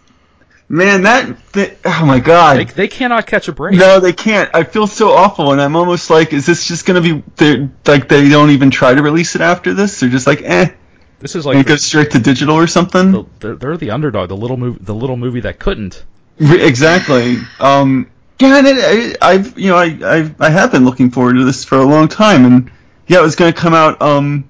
[0.69, 1.39] man, that.
[1.53, 2.59] thi- oh my god.
[2.59, 3.77] they they cannot catch a break.
[3.79, 4.51] No, they can't.
[4.55, 8.09] I feel so awful, and I'm almost like, is this just gonna be they're- like
[8.09, 9.99] they don't even try to release it after this?
[10.01, 10.71] They're just like, eh,
[11.19, 13.11] This is like it goes straight to digital or something.
[13.13, 16.05] the, they're, they're the underdog, the little movie, the little movie that couldn't.
[16.39, 17.39] Exactly.
[17.59, 21.45] Um, yeah, and I, I've you know I, I I have been looking forward to
[21.45, 22.71] this for a long time, and
[23.07, 24.49] yeah, it was gonna come out um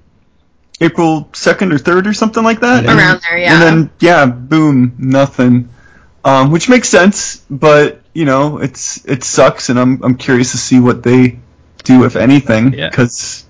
[0.81, 2.85] April second or third or something like that.
[2.85, 2.91] Yeah.
[2.91, 3.53] And- Around there, yeah.
[3.55, 5.71] And then yeah, boom, nothing.
[6.25, 10.59] Um, which makes sense, but you know, it's it sucks, and I'm I'm curious to
[10.59, 11.39] see what they
[11.85, 12.91] do if anything, Yeah.
[12.91, 13.45] because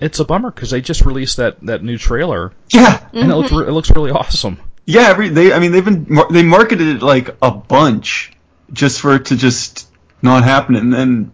[0.00, 3.52] It's a bummer because they just released that, that new trailer yeah, and it looks
[3.52, 4.58] re- it looks really awesome.
[4.84, 8.32] yeah, every they I mean they've been mar- they marketed it like a bunch
[8.72, 9.88] just for it to just
[10.22, 11.32] not happen, and then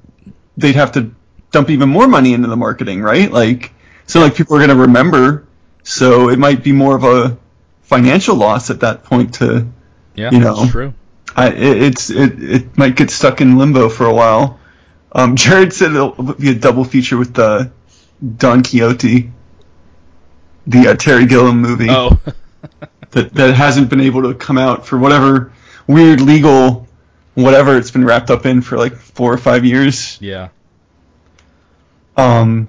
[0.57, 1.11] they'd have to
[1.53, 3.31] dump even more money into the marketing, right?
[3.31, 3.73] Like
[4.07, 5.47] so like people are gonna remember,
[5.83, 7.37] so it might be more of a
[7.83, 9.67] financial loss at that point to
[10.15, 10.55] Yeah, You know.
[10.57, 10.95] that's true.
[11.35, 14.59] I, it, it's it, it might get stuck in limbo for a while.
[15.13, 17.71] Um, Jared said it'll be a double feature with the
[18.37, 19.31] Don Quixote,
[20.67, 22.19] the uh, Terry Gilliam movie Oh,
[23.11, 25.53] that that hasn't been able to come out for whatever
[25.87, 26.86] weird legal
[27.37, 30.19] whatever it's been wrapped up in for like four or five years.
[30.21, 30.49] yeah.
[32.17, 32.69] Um,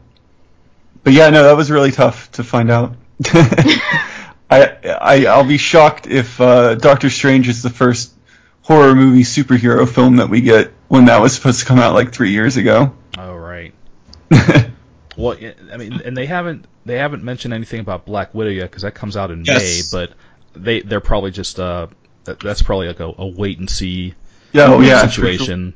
[1.03, 2.95] but yeah, no, that was really tough to find out.
[4.49, 8.13] I, I I'll be shocked if uh, Doctor Strange is the first
[8.61, 12.13] horror movie superhero film that we get when that was supposed to come out like
[12.13, 12.93] three years ago.
[13.17, 13.73] Oh, right.
[15.17, 15.35] Well,
[15.73, 18.93] I mean, and they haven't they haven't mentioned anything about Black Widow yet because that
[18.93, 19.91] comes out in Yes.
[19.91, 19.99] May.
[19.99, 20.13] But
[20.53, 21.87] they they're probably just uh
[22.25, 24.13] that, that's probably like a, a wait and see
[24.55, 25.25] oh, yeah, sure.
[25.25, 25.73] situation.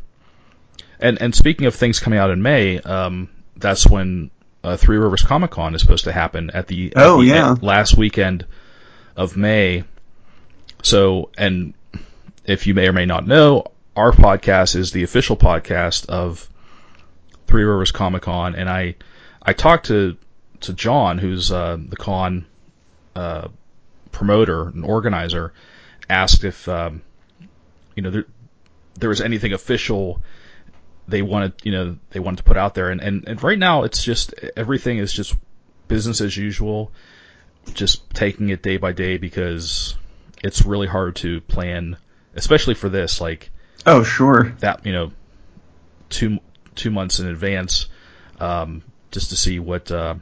[0.99, 4.29] And and speaking of things coming out in May, um, that's when
[4.63, 7.49] uh, Three Rivers Comic Con is supposed to happen at the, at Oh, the yeah.
[7.51, 8.45] end- last weekend
[9.15, 9.83] of May.
[10.83, 11.73] So, and
[12.45, 16.47] if you may or may not know, our podcast is the official podcast of
[17.47, 18.95] Three Rivers Comic Con, and I
[19.41, 20.17] I talked to
[20.61, 22.45] to John, who's uh, the con
[23.15, 23.47] uh,
[24.11, 25.51] promoter and organizer,
[26.09, 27.01] asked if um,
[27.95, 28.25] you know there
[28.95, 30.21] there was anything official
[31.07, 33.83] they wanted you know they wanted to put out there, and and, and right now
[33.83, 35.35] it's just everything is just
[35.87, 36.91] business as usual,
[37.73, 39.95] just taking it day by day because
[40.43, 41.97] it's really hard to plan,
[42.35, 43.51] especially for this like
[43.85, 44.55] Oh, sure.
[44.59, 45.11] that you know
[46.09, 46.39] two
[46.75, 47.87] two months in advance
[48.39, 50.15] um, just to see what uh,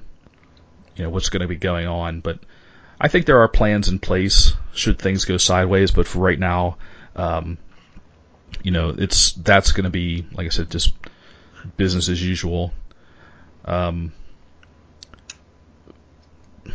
[0.95, 2.21] you know what's going to be going on.
[2.21, 2.39] But
[2.99, 5.91] I think there are plans in place should things go sideways.
[5.91, 6.77] But for right now,
[7.15, 7.58] um,
[8.63, 10.93] you know, it's that's going to be like I said, just
[11.77, 12.73] business as usual.
[13.65, 14.12] Um,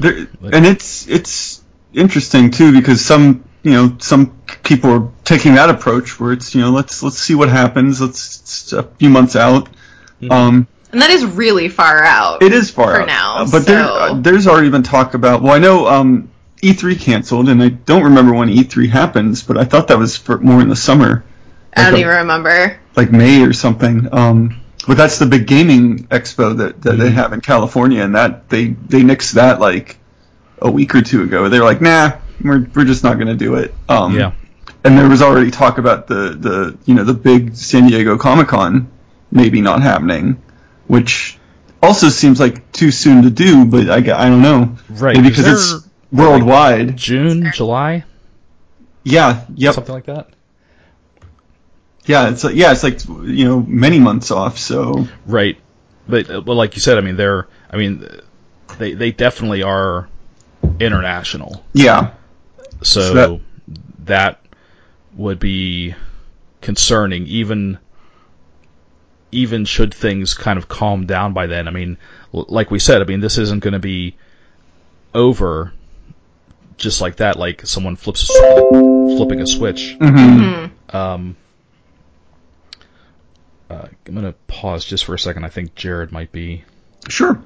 [0.00, 5.70] There, and it's it's interesting too because some you know some people are taking that
[5.70, 8.00] approach where it's you know let's let's see what happens.
[8.00, 9.68] Let's it's a few months out.
[10.30, 12.42] Um, And that is really far out.
[12.42, 13.06] It is far For out.
[13.06, 15.42] now, but there, uh, there's already been talk about.
[15.42, 16.30] Well, I know um,
[16.62, 20.38] E3 canceled, and I don't remember when E3 happens, but I thought that was for
[20.38, 21.24] more in the summer,
[21.76, 22.78] I don't a- even remember.
[22.96, 24.08] like May or something.
[24.12, 28.48] Um, but that's the big gaming expo that, that they have in California, and that
[28.50, 29.98] they they nixed that like
[30.60, 31.48] a week or two ago.
[31.48, 33.74] They're like, nah, we're we're just not going to do it.
[33.88, 34.32] Um, Yeah.
[34.84, 38.48] And there was already talk about the the you know the big San Diego Comic
[38.48, 38.90] Con
[39.30, 40.42] maybe not happening,
[40.86, 41.38] which
[41.82, 43.64] also seems like too soon to do.
[43.64, 44.76] But I, I don't know.
[44.90, 46.96] Right, Maybe 'cause because it's worldwide.
[46.98, 48.04] June, July,
[49.02, 49.44] Yeah.
[49.54, 49.74] Yep.
[49.74, 50.28] something like that.
[52.06, 52.30] Yeah.
[52.30, 52.72] It's like, yeah.
[52.72, 54.58] It's like you know many months off.
[54.58, 55.58] So Right,
[56.08, 58.06] but uh, well, like you said, I mean, they're, I mean,
[58.78, 60.08] they they definitely are
[60.80, 61.64] international.
[61.72, 62.12] yeah.
[62.82, 63.40] So, So that-
[64.06, 64.40] that
[65.16, 65.94] would be
[66.60, 67.78] concerning, even
[69.32, 71.66] even should things kind of calm down by then.
[71.66, 71.96] I mean,
[72.32, 74.16] like we said, I mean, this isn't going to be
[75.14, 75.72] over
[76.76, 79.96] just like that, like someone flips a, s- flipping a switch.
[80.00, 81.36] hmm Um,
[83.70, 85.44] uh, I'm going to pause just for a second.
[85.44, 86.64] I think Jared might be.
[87.08, 87.42] Sure.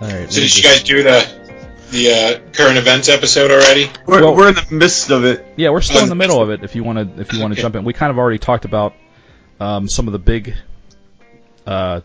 [0.00, 0.32] All right.
[0.32, 1.42] So did you guys do the
[1.90, 3.90] the uh, current events episode already?
[4.06, 5.44] We're, Well- we're in the midst of it.
[5.56, 6.64] Yeah, we're still in the Um, middle of it.
[6.64, 7.62] If you want to, if you want to Okay.
[7.62, 8.94] jump in, we kind of already talked about
[9.60, 10.54] um, some of the big,
[11.66, 12.00] uh,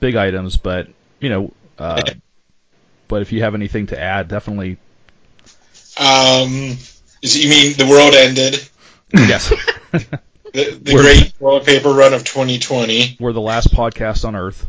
[0.00, 0.88] big items, but
[1.20, 2.02] you know, uh,
[3.08, 4.78] but if you have anything to add, definitely.
[5.98, 6.76] Um,
[7.22, 8.68] is, you mean the world ended?
[9.12, 9.52] Yes,
[10.56, 13.18] The, the great toilet paper run of 2020.
[13.20, 14.66] we're the last podcast on Earth.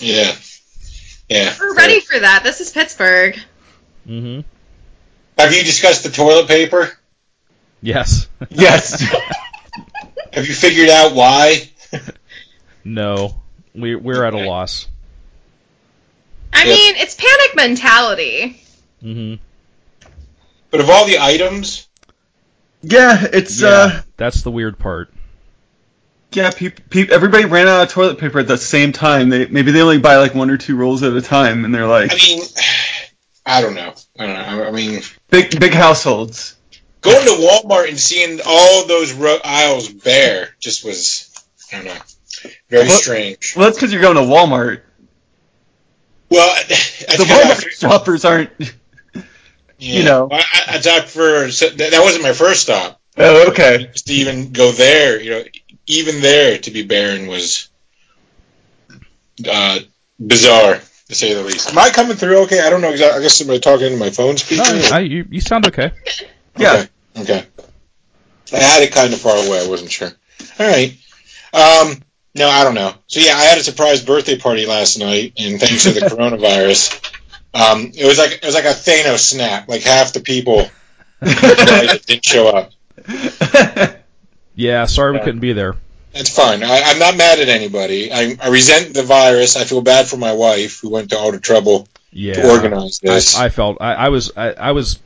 [0.00, 0.34] Yeah,
[1.28, 1.54] yeah.
[1.60, 2.42] We're ready for that.
[2.42, 3.38] This is Pittsburgh.
[4.04, 4.40] Mm-hmm.
[5.38, 6.90] Have you discussed the toilet paper?
[7.80, 8.28] Yes.
[8.50, 9.00] Yes.
[10.32, 11.70] Have you figured out why?
[12.82, 13.40] no,
[13.80, 14.86] we we're at a loss.
[16.52, 16.66] I Yep.
[16.76, 18.62] mean, it's panic mentality.
[19.02, 19.42] Mm-hmm.
[20.70, 21.86] But of all the items,
[22.82, 23.26] yeah.
[23.32, 24.02] It's Yeah, uh.
[24.16, 25.12] that's the weird part.
[26.32, 29.30] Yeah, peop, peop, everybody ran out of toilet paper at the same time.
[29.30, 31.86] They maybe they only buy like one or two rolls at a time, and they're
[31.86, 32.42] like I mean,
[33.46, 33.94] I don't know.
[34.18, 34.64] I don't know.
[34.64, 36.54] I mean, big big households.
[37.00, 41.32] going to Walmart and seeing all those ro- aisles bare just was,
[41.72, 41.96] I don't know,
[42.68, 43.54] very Well- strange.
[43.56, 44.82] Well, that's because you're going to Walmart.
[46.30, 48.50] Well, that's The 'cause I- Walmart shoppers aren't.
[49.80, 49.98] Yeah.
[49.98, 50.28] you know.
[50.30, 53.00] I, I, I thought for so that, that wasn't my first stop.
[53.16, 53.88] Oh, okay.
[53.92, 55.42] Just to even go there, you know,
[55.86, 57.68] even there to be barren was
[59.48, 59.78] uh,
[60.18, 61.70] bizarre to say the least.
[61.70, 62.42] Am I coming through?
[62.42, 63.18] Okay, I don't know exactly.
[63.18, 64.62] I guess somebody talking into my phone speaker.
[64.64, 65.92] No, I, you you sound okay.
[66.56, 66.84] Yeah.
[67.16, 67.22] Okay.
[67.34, 67.46] okay.
[68.52, 69.62] I had it kind of far away.
[69.64, 70.10] I wasn't sure.
[70.58, 70.96] All right.
[71.52, 72.02] Um,
[72.38, 72.94] no, I don't know.
[73.06, 77.14] So yeah, I had a surprise birthday party last night, and thanks to the coronavirus,
[77.54, 79.68] um, it was like it was like a Thanos snap.
[79.68, 80.70] Like half the people
[81.22, 82.72] didn't show up.
[84.54, 85.76] Yeah, sorry we couldn't be there.
[86.12, 86.64] That's fine.
[86.64, 88.12] I, I'm not mad at anybody.
[88.12, 89.56] I, I resent the virus.
[89.56, 92.98] I feel bad for my wife who went to all the trouble Yeah, to organize
[92.98, 93.36] this.
[93.36, 94.98] I, I felt I, I was I, I was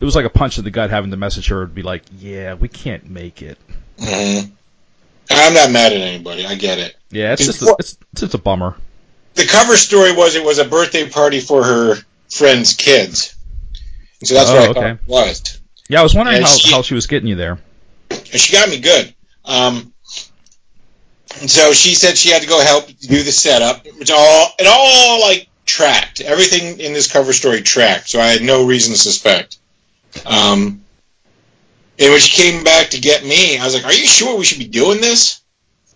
[0.00, 2.02] it was like a punch in the gut having to message her and be like,
[2.18, 3.58] yeah, we can't make it.
[5.30, 5.46] Mhm.
[5.46, 6.44] I'm not mad at anybody.
[6.46, 6.96] I get it.
[7.10, 8.76] Yeah, it's just a, it's, it's just a bummer.
[9.34, 11.96] The cover story was it was a birthday party for her
[12.30, 13.34] friend's kids.
[14.20, 14.80] And so that's Oh, what I okay.
[14.80, 15.60] thought it was.
[15.88, 17.58] Yeah, I was wondering how, she- how she was getting you there.
[18.10, 19.14] And she got me good.
[19.44, 19.92] Um,
[21.40, 24.66] and so she said she had to go help do the setup, which all it
[24.68, 26.20] all like tracked.
[26.20, 29.58] Everything in this cover story tracked, so I had no reason to suspect.
[30.26, 30.84] Um,
[32.00, 34.44] and when she came back to get me, I was like, "Are you sure we
[34.44, 35.42] should be doing this?"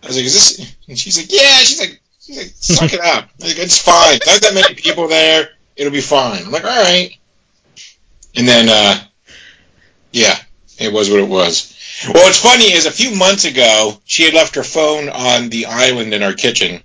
[0.03, 3.01] I was like, "Is this?" And she's like, "Yeah." She's like, she's like "Suck it
[3.01, 3.29] up.
[3.39, 4.19] Like, it's fine.
[4.25, 5.49] Not that many people there.
[5.75, 7.17] It'll be fine." I'm like, "All right."
[8.35, 9.03] And then, uh,
[10.11, 10.37] yeah,
[10.77, 11.75] it was what it was.
[12.03, 15.67] Well, what's funny is a few months ago, she had left her phone on the
[15.67, 16.83] island in our kitchen,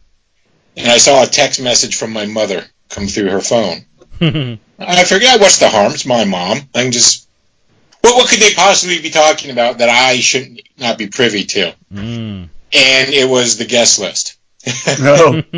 [0.77, 3.85] and I saw a text message from my mother come through her phone.
[4.21, 5.93] I figured, "Ah, what's the harm?
[5.93, 6.59] It's my mom.
[6.75, 7.29] I can just.
[8.03, 11.45] What, what could they possibly be talking about that I should not not be privy
[11.45, 11.75] to?
[11.93, 12.49] mm.
[12.73, 14.39] And it was the guest list.
[15.01, 15.43] No.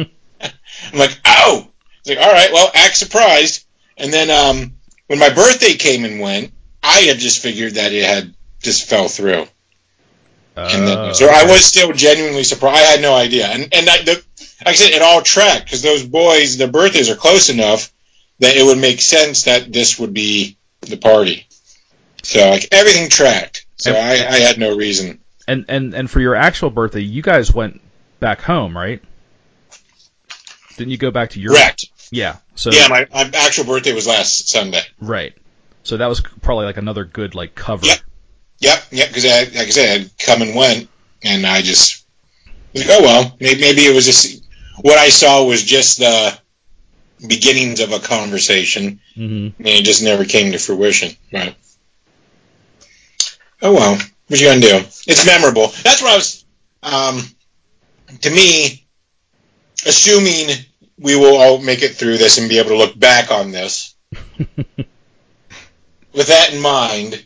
[0.93, 1.69] I'm like, oh!
[2.01, 3.65] It's like, all right, well, act surprised.
[3.97, 4.73] And then um,
[5.07, 9.09] when my birthday came and went, I had just figured that it had just fell
[9.09, 9.47] through.
[10.57, 12.85] And then, Uh, so I was still genuinely surprised.
[12.85, 14.23] I had no idea, and and I, the,
[14.65, 17.93] like I said, it all tracked because those boys, their birthdays are close enough
[18.41, 21.47] that it would make sense that this would be the party.
[22.23, 23.67] So like everything tracked.
[23.77, 25.21] So I, I had no reason.
[25.49, 27.81] and and and for your actual birthday, you guys went
[28.21, 29.03] back home, right?
[30.77, 31.59] Didn't you go back to Europe?
[31.59, 31.87] Correct.
[32.11, 32.37] Yeah.
[32.55, 34.83] So Yeah, my, my actual birthday was last Sunday.
[35.01, 35.35] right.
[35.85, 37.87] So that was probably like another good like cover.
[37.87, 37.99] Yep.
[38.61, 39.09] Yep, yep.
[39.09, 40.89] Because like I said, I'd come and went,
[41.25, 42.07] and I just
[42.73, 44.45] like, oh well, maybe, maybe it was just
[44.81, 46.39] what I saw was just the
[47.27, 51.17] beginnings of a conversation, hmm and it just never came to fruition.
[51.33, 51.57] Right.
[53.63, 53.97] Oh well,
[54.27, 54.85] what you gonna do?
[55.07, 55.69] It's memorable.
[55.85, 56.45] That's what I was.
[56.83, 57.23] Um,
[58.23, 58.85] to me,
[59.87, 60.49] assuming
[60.99, 63.95] we will all make it through this and be able to look back on this,
[66.13, 67.25] with that in mind,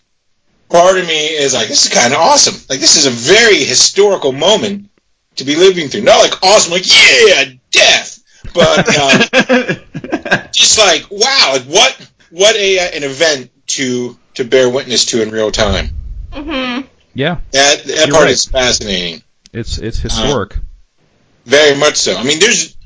[0.69, 2.55] part of me is like, this is kind of awesome.
[2.69, 4.91] Like, this is a very historical moment
[5.37, 6.03] to be living through.
[6.03, 8.23] Not like awesome, like yeah, death,
[8.53, 14.69] but uh, just like wow, like what what a uh, an event to to bear
[14.69, 15.91] witness to in real time.
[16.37, 18.31] Hmm Yeah, That that part right.
[18.31, 19.23] is fascinating.
[19.53, 20.57] it's it's historic.
[21.45, 22.15] Very much so.
[22.17, 22.77] I mean, there's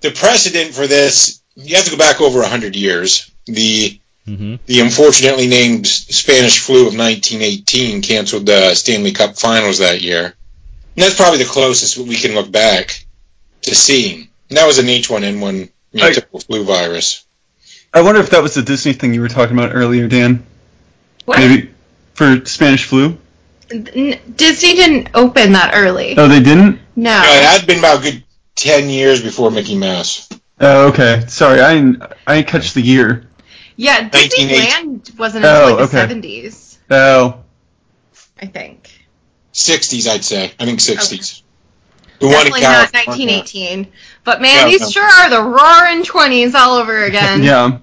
[0.00, 1.42] the precedent for this.
[1.56, 3.30] You have to go back over hundred years.
[3.46, 10.00] The hmm the unfortunately named Spanish flu of 1918 canceled the Stanley Cup Finals that
[10.02, 10.24] year.
[10.24, 13.04] And that's probably the closest we can look back
[13.62, 14.28] to seeing.
[14.48, 17.24] And that was an H1N1 you know, I- typical flu virus.
[17.92, 20.44] I wonder if that was the Disney thing you were talking about earlier, Dan.
[21.24, 21.38] What?
[21.38, 21.70] Maybe
[22.16, 23.18] for Spanish flu.
[23.70, 26.14] N- Disney didn't open that early.
[26.16, 26.80] Oh, they didn't.
[26.96, 27.14] No.
[27.16, 28.24] You know, it had been about a good
[28.56, 30.28] 10 years before Mickey Mouse.
[30.58, 31.24] Oh, okay.
[31.28, 33.28] Sorry, I didn't, I didn't catch the year.
[33.76, 35.00] Yeah, 1980.
[35.12, 36.14] Disneyland wasn't Oh, until like the okay.
[36.48, 37.42] 70s, Oh,
[38.40, 38.90] I think.
[39.52, 40.52] 60s, I'd say.
[40.58, 41.42] I think 60s.
[42.18, 43.88] The one Definitely not 1918.
[44.24, 44.88] But man, No, these no.
[44.88, 47.42] sure are the roaring 20s all over again.
[47.42, 47.78] yeah.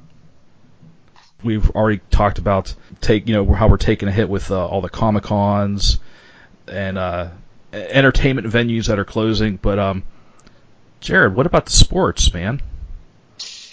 [1.43, 2.73] We've already talked about
[3.03, 5.99] take you know how we're taking a hit with uh, all the comic cons
[6.67, 7.29] and uh,
[7.71, 9.57] entertainment venues that are closing.
[9.57, 10.03] But um,
[11.01, 12.61] Jared, what about the sports, man?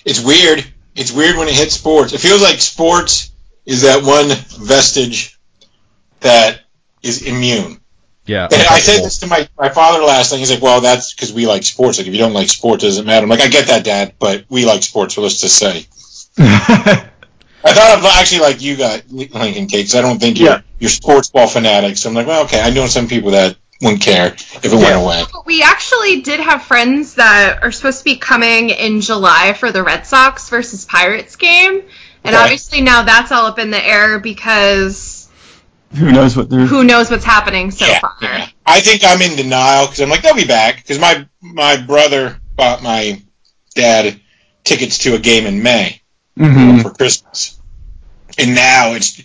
[0.05, 0.64] It's weird.
[0.95, 2.12] It's weird when it hits sports.
[2.12, 3.31] It feels like sports
[3.64, 4.28] is that one
[4.66, 5.39] vestige
[6.20, 6.61] that
[7.03, 7.81] is immune.
[8.26, 10.39] Yeah, And I said this to my, my father last night.
[10.39, 11.99] He's like, well, that's because we like sports.
[11.99, 13.24] Like, if you don't like sports, it doesn't matter.
[13.24, 15.87] I'm like, I get that, Dad, but we like sports, so let's just say.
[17.64, 20.61] I thought of actually like you got Lincoln Cake, 'cause I don't think you're, Yeah.
[20.78, 22.00] you're sports ball fanatics.
[22.00, 24.94] So I'm like, well, okay, I know some people that wouldn't care if it went
[24.96, 25.24] away.
[25.32, 29.72] But we actually did have friends that are supposed to be coming in July for
[29.72, 31.82] the Red Sox versus Pirates game.
[32.24, 32.44] And Okay.
[32.44, 35.28] obviously now that's all up in the air because
[35.96, 36.61] Who knows what they're.
[36.66, 38.16] who knows what's happening so yeah, far.
[38.20, 38.46] yeah.
[38.66, 40.76] I think I'm in denial because I'm like, they'll be back.
[40.76, 43.20] Because my, my brother bought my
[43.74, 44.20] dad
[44.64, 45.99] tickets to a game in May.
[46.39, 46.83] Mhm.
[46.83, 47.59] for Christmas.
[48.39, 49.20] And now it's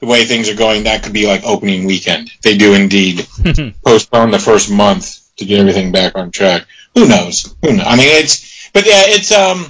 [0.00, 0.84] the way things are going.
[0.84, 2.30] That could be like opening weekend.
[2.42, 3.26] They do indeed
[3.84, 6.66] postpone the first month to get everything back on track.
[6.94, 7.54] Who knows?
[7.62, 7.86] Who knows?
[7.86, 9.66] I mean, it's but yeah, it's um,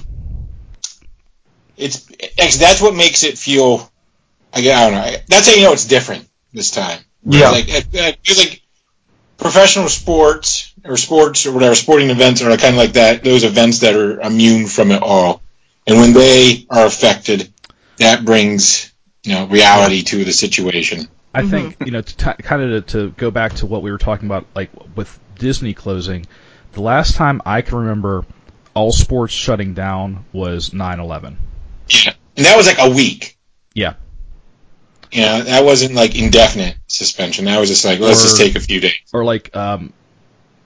[1.77, 2.07] it's,
[2.39, 3.91] actually, that's what makes it feel.
[4.53, 5.17] I, I don't know.
[5.27, 6.99] That's how you know it's different this time.
[7.23, 7.49] Yeah.
[7.51, 8.61] like it, it like
[9.37, 13.23] professional sports or sports or whatever sporting events are kind of like that.
[13.23, 15.41] Those events that are immune from it all,
[15.87, 17.51] and when they are affected,
[17.97, 21.07] that brings you know reality to the situation.
[21.33, 23.91] I think you know to t- kind of to, to go back to what we
[23.91, 26.25] were talking about, like with Disney closing.
[26.73, 28.25] The last time I can remember
[28.73, 31.35] all sports shutting down was 9/11.
[31.89, 33.37] Yeah, and that was like a week.
[33.73, 33.93] Yeah.
[35.11, 37.45] Yeah, that wasn't like indefinite suspension.
[37.45, 38.93] That was just like let's just take a few days.
[39.13, 39.93] or like um,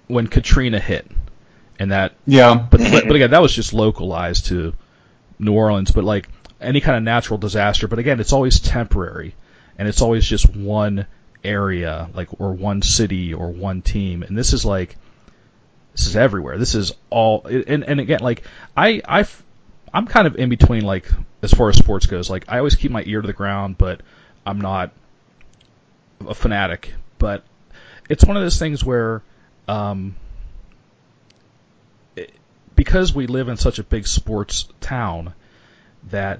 [0.07, 1.09] when Katrina hit,
[1.79, 2.13] and that.
[2.25, 2.55] Yeah.
[2.55, 4.73] But but, but again, that was just localized to
[5.41, 5.91] New Orleans.
[5.91, 6.29] But like
[6.61, 9.35] any kind of natural disaster, but again, it's always temporary,
[9.77, 11.05] and it's always just one
[11.43, 14.23] area, like or one city or one team.
[14.23, 14.95] And this is like
[15.93, 16.57] this is everywhere.
[16.57, 17.45] This is all.
[17.45, 18.43] And and again, like
[18.77, 19.25] I I
[19.93, 21.09] I'm kind of in between, like
[21.41, 22.29] as far as sports goes.
[22.29, 24.01] Like I always keep my ear to the ground, but
[24.45, 24.91] I'm not
[26.27, 26.93] a fanatic.
[27.17, 27.43] But
[28.09, 29.21] it's one of those things where,
[29.67, 30.15] um,
[32.81, 35.35] because we live in such a big sports town,
[36.09, 36.39] that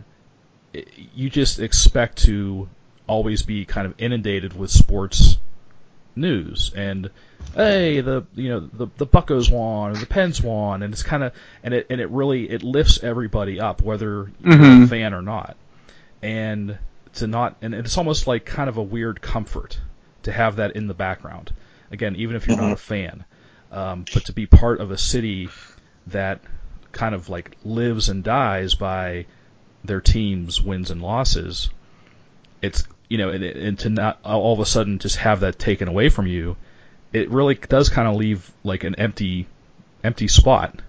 [1.14, 2.68] you just expect to
[3.06, 5.38] always be kind of inundated with sports
[6.16, 6.72] news.
[6.76, 7.12] And
[7.56, 11.22] hey the you know the the Buccos won or the Pens won and it's kind
[11.24, 11.32] of
[11.64, 14.90] and it and it really it lifts everybody up whether you're a Mhm.
[14.90, 15.56] fan or not.
[16.24, 16.80] And
[17.16, 19.80] to not and it's almost like kind of a weird comfort
[20.24, 21.54] to have that in the background.
[21.92, 23.26] Again even if you're not a fan.
[23.72, 25.48] Um, but to be part of a city
[26.08, 26.42] that
[26.92, 29.26] kind of like lives and dies by
[29.84, 31.70] their team's wins and losses
[32.62, 35.88] it's you know and, and to not all of a sudden just have that taken
[35.88, 36.56] away from you
[37.14, 39.48] it really does kind of leave like an empty
[40.04, 40.80] empty spot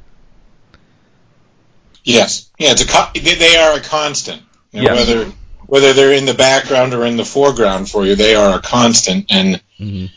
[2.04, 4.42] Yes, yeah, it's a co- they- are a constant.
[4.72, 5.08] You know, Yes.
[5.08, 5.32] Whether
[5.66, 9.26] whether they're in the background or in the foreground for you, they are a constant.
[9.30, 10.10] And Mhm.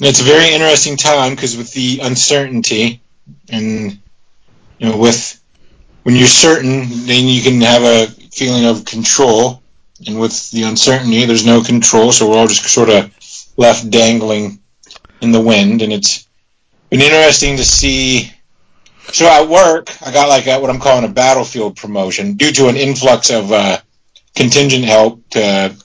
[0.00, 3.02] it's a very interesting time because with the uncertainty
[3.50, 3.98] and
[4.80, 5.40] you know with
[6.02, 9.62] when you're certain, then you can have a feeling of control,
[10.06, 12.10] and with the uncertainty, there's no control.
[12.10, 13.14] So we're all just sort of
[13.56, 14.60] left dangling
[15.20, 16.26] in the wind, and it's
[16.88, 18.32] been interesting to see.
[19.12, 22.68] So at work, I got like a, what I'm calling a battlefield promotion due to
[22.68, 23.78] an influx of uh,
[24.34, 25.76] contingent help to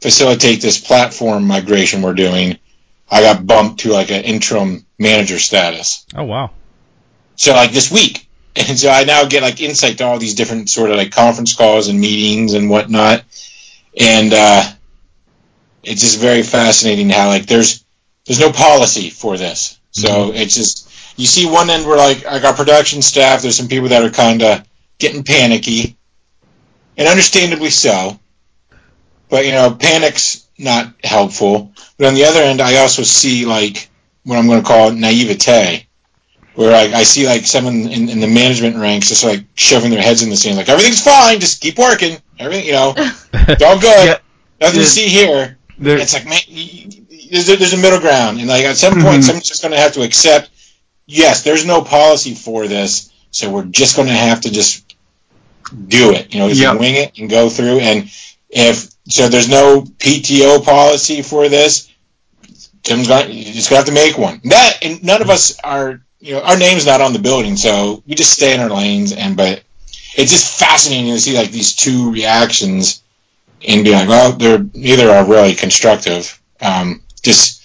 [0.00, 2.58] facilitate this platform migration we're doing.
[3.10, 6.06] I got bumped to like an interim manager status.
[6.14, 6.52] Oh wow.
[7.38, 10.68] So like this week, and so I now get like insight to all these different
[10.68, 13.24] sort of like conference calls and meetings and whatnot,
[13.98, 14.64] and uh,
[15.84, 17.84] it's just very fascinating how like there's
[18.26, 19.78] there's no policy for this.
[19.92, 23.40] So it's just you see one end where like I got production staff.
[23.40, 24.66] There's some people that are kind of
[24.98, 25.96] getting panicky,
[26.96, 28.18] and understandably so.
[29.28, 31.72] But you know, panic's not helpful.
[31.98, 33.88] But on the other end, I also see like
[34.24, 35.87] what I'm going to call naivete
[36.58, 40.02] where I, I see like someone in, in the management ranks just like shoving their
[40.02, 43.78] heads in the sand, like everything's fine, just keep working, everything, you know, it's all
[43.78, 44.18] good, Yeah.
[44.60, 45.56] nothing to see here.
[45.80, 46.40] It's like man,
[47.30, 49.24] there's a, there's a middle ground, and like at some point, Mhm.
[49.24, 50.50] someone's just going to have to accept,
[51.06, 54.84] yes, there's no policy for this, so we're just going to have to just
[55.86, 56.80] do it, you know, just Yep.
[56.80, 58.10] wing it and go through, and
[58.50, 61.88] if so, there's no PTO policy for this.
[62.82, 63.30] Tim's going.
[63.44, 64.40] Just gonna have to make one.
[64.44, 66.00] That and none of us are.
[66.20, 69.12] You know, our name's not on the building, so we just stay in our lanes.
[69.12, 69.62] And but
[70.16, 73.02] it's just fascinating to see like these two reactions
[73.66, 76.40] and be like, well, they're neither are really constructive.
[76.60, 77.62] Um, just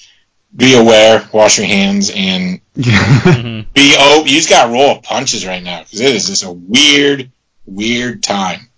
[0.55, 3.65] be aware, wash your hands, and Mhm.
[3.73, 6.43] be oh, you just got to roll of punches right now because it is just
[6.43, 7.31] a weird,
[7.65, 8.69] weird time.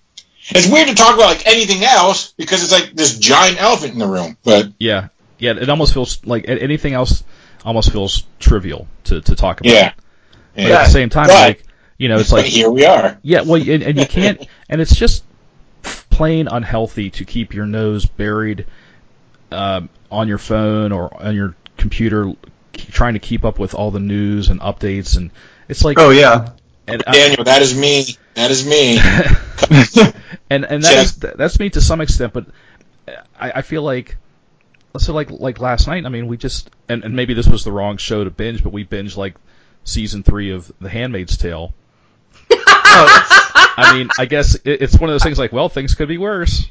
[0.49, 3.99] It's weird to talk about like anything else because it's like this giant elephant in
[3.99, 4.37] the room.
[4.43, 5.07] But Yeah.
[5.39, 5.53] Yeah.
[5.59, 7.23] It almost feels like anything else
[7.65, 9.73] almost feels trivial to, to talk about.
[9.73, 9.93] yeah,
[10.55, 10.79] But yeah.
[10.81, 11.63] at the same time, But- like
[11.97, 13.17] you know, it's like here we are.
[13.21, 15.23] Yeah, well, and, and you can't, and it's just
[16.09, 18.65] plain unhealthy to keep your nose buried
[19.51, 22.33] um, on your phone or on your computer,
[22.73, 25.31] trying to keep up with all the news and updates, and
[25.69, 26.49] it's like, oh yeah.
[26.87, 28.05] and, I- Daniel, that is me.
[28.33, 28.97] That is me.
[30.49, 31.05] and and that Check.
[31.05, 32.45] is that's me to some extent, but
[33.39, 34.17] I, I feel like.
[34.99, 37.71] So like like last night, I mean, we just and, and maybe this was the
[37.71, 39.35] wrong show to binge, but we binged like
[39.83, 41.73] season three of The Handmaid's Tale.
[43.77, 46.17] I mean, I guess it, it's one of those things like, well, things could be
[46.17, 46.69] worse.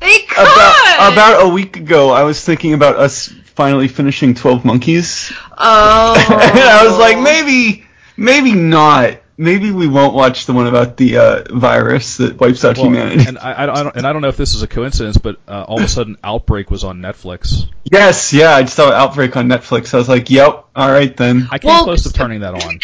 [0.00, 0.38] They could.
[0.38, 6.14] about about a week ago, I was thinking about us finally finishing Twelve Monkeys, oh.
[6.30, 7.84] and I was like, maybe,
[8.16, 9.18] maybe not.
[9.36, 13.24] Maybe we won't watch the one about the uh, virus that wipes out Well, humanity.
[13.26, 15.18] and I, I, don't, I don't and I don't know if this is a coincidence,
[15.18, 17.66] but uh, all of a sudden, Outbreak was on Netflix.
[17.84, 19.92] yes, yeah, I just saw Outbreak on Netflix.
[19.92, 21.48] I was like, yep, all right then.
[21.50, 22.78] I came Well, close to turning that on.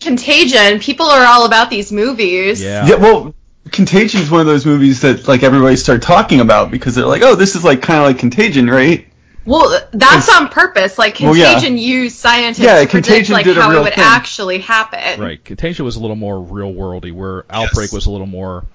[0.00, 0.78] Contagion.
[0.80, 2.62] People are all about these movies.
[2.62, 2.86] Yeah.
[2.86, 3.34] Yeah, well,
[3.70, 7.22] Contagion is one of those movies that like everybody started talking about because they're like,
[7.22, 9.07] oh, this is like kind of like Contagion, right?
[9.48, 10.98] Well, that's on purpose.
[10.98, 11.52] Like Well, yeah.
[11.54, 14.04] Contagion used scientists Yeah, to predict like how it would thing.
[14.04, 15.20] actually happen.
[15.20, 15.42] Right.
[15.42, 18.66] Contagion was a little more real worldy, where Outbreak was a little more.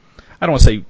[0.42, 0.86] I don't want to say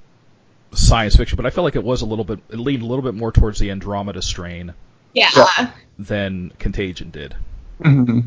[0.72, 2.40] science fiction, but I felt like it was a little bit.
[2.50, 4.72] It leaned a little bit more towards the Andromeda strain
[5.12, 5.28] Yeah.
[5.36, 5.70] Yeah.
[5.98, 7.36] than Contagion did.
[7.82, 8.20] hmm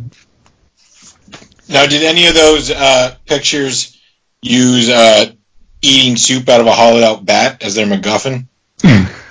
[1.70, 3.98] Now, did any of those uh, pictures
[4.42, 5.32] use uh,
[5.82, 8.48] eating soup out of a hollowed out bat as their MacGuffin?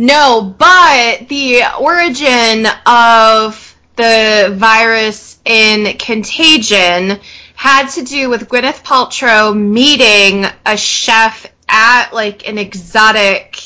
[0.00, 7.18] No, but the origin of the virus in Contagion
[7.56, 13.60] had to do with Gwyneth Paltrow meeting a chef at like an exotic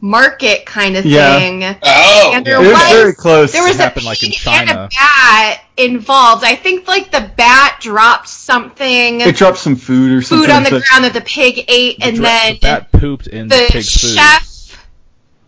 [0.00, 1.38] market kind of Yeah.
[1.38, 1.62] thing.
[1.82, 3.52] Oh, And It was was- very close.
[3.52, 6.42] There was a happened, like, in pig and a bat involved.
[6.44, 10.46] I think like the bat dropped something it dropped some food or something.
[10.46, 13.26] food on the ground that the pig ate, The and dra- then the bat pooped
[13.26, 14.16] in the the pig's food.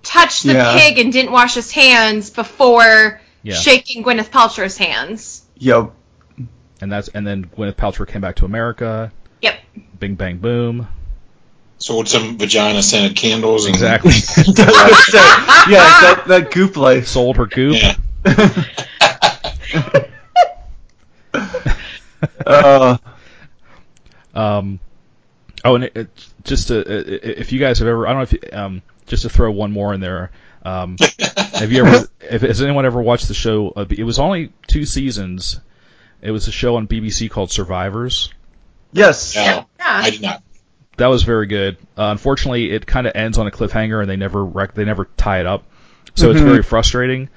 [0.05, 0.79] Chef touched the Yeah.
[0.79, 3.55] pig and didn't wash his hands before Yeah.
[3.55, 5.43] shaking Gwyneth Paltrow's hands.
[5.59, 5.93] Yep.
[6.81, 9.11] and that's and then Gwyneth Paltrow came back to America.
[9.43, 9.59] Yep.
[9.99, 10.87] Bing bang boom.
[11.81, 13.67] sold some vagina scented candles.
[13.67, 14.13] And, Exactly.
[15.73, 17.07] yeah, that that goop life.
[17.09, 17.77] Sold her goop.
[17.77, 17.97] Yeah.
[22.47, 22.97] uh,
[24.35, 24.79] Um,
[25.65, 26.09] oh, and it, it,
[26.45, 26.81] just to, i-
[27.13, 29.51] i- if you guys have ever, I don't know if, you, um, just to throw
[29.51, 30.31] one more in there.
[30.65, 30.97] Um,
[31.55, 33.73] have you ever, if, has anyone ever watched the show?
[33.75, 35.61] Uh, it was only two seasons.
[36.21, 38.33] It was a show on BBC called Survivors.
[38.93, 39.35] yes.
[39.35, 39.65] No, Yeah.
[39.79, 40.43] I did not.
[40.97, 41.77] that was very good.
[41.97, 45.09] Uh, unfortunately, it kind of ends on a cliffhanger, and they never rec- they never
[45.17, 45.65] tie it up,
[46.15, 46.45] so it's Mhm.
[46.45, 47.29] very frustrating.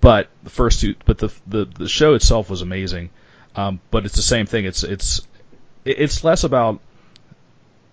[0.00, 3.10] But the first two, but the the, the show itself was amazing.
[3.56, 4.66] Um, but it's the same thing.
[4.66, 5.26] It's it's
[5.84, 6.80] it's less about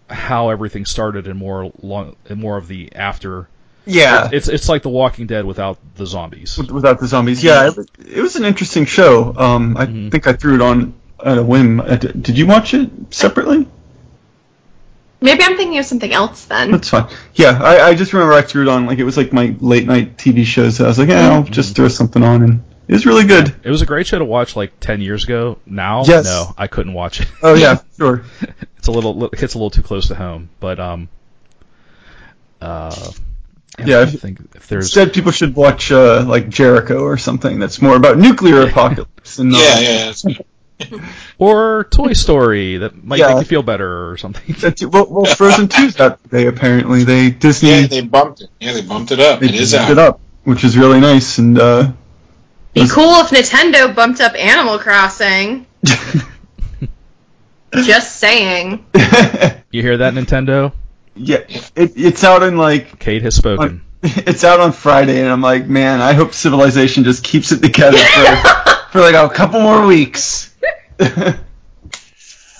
[0.10, 3.48] how everything started and more long and more of the after.
[3.86, 4.30] Yeah.
[4.32, 6.58] It's it's like The Walking Dead without the zombies.
[6.58, 7.44] Without the zombies.
[7.44, 7.78] Yeah, it,
[8.18, 9.34] it was an interesting show.
[9.36, 10.12] Um, I Mhm.
[10.12, 10.94] think I threw it on
[11.24, 11.80] at a whim.
[11.80, 13.68] Uh, Did you watch it separately?
[15.22, 16.72] Maybe I'm thinking of something else then.
[16.72, 17.08] That's fine.
[17.34, 19.88] Yeah, I, I just remember I threw it on like it was like my late
[19.88, 20.78] night TV shows.
[20.78, 23.56] So I was like, yeah, I'll just throw something on, and it was really good.
[23.64, 25.58] It was a great show to watch like ten years ago.
[25.66, 26.26] Now, Yes.
[26.26, 27.28] no, I couldn't watch it.
[27.42, 28.24] Oh yeah, sure.
[28.78, 30.50] it's a little it hits a little too close to home.
[30.60, 31.10] But um,
[32.62, 33.12] uh,
[33.78, 37.00] I'm Yeah, trying to if- think if there's Instead, people should watch uh, like Jericho
[37.04, 39.40] or something that's more about nuclear apocalypse.
[39.40, 40.10] And, uh, Yeah, yeah.
[40.12, 40.26] it's-
[41.38, 43.30] or Toy Story that might Yeah.
[43.30, 44.56] make you feel better or something.
[44.60, 47.06] That's, well, well, Frozen 2's out today, apparently.
[47.06, 48.50] They Disney Yeah, they bumped it.
[48.60, 49.40] Yeah, they bumped it up.
[49.40, 49.92] they It is bumped out.
[49.92, 51.38] it up, which is really nice.
[51.38, 51.92] And uh,
[52.76, 55.66] Be cool if Nintendo bumped up Animal Crossing.
[57.74, 58.86] Just saying.
[59.72, 60.72] You hear that, Nintendo?
[61.16, 63.82] yeah, it, it's out in like Kate has spoken.
[64.04, 67.98] it's out on Friday, and I'm like, man, I hope Civilization just keeps it together
[67.98, 70.56] for, for like a couple more weeks.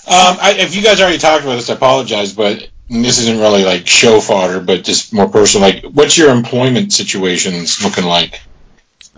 [0.08, 3.64] Um, I, if you guys already talked about this, I apologize, but this isn't really
[3.64, 5.68] like show fodder, but just more personal.
[5.68, 8.40] Like, what's your employment situations looking like?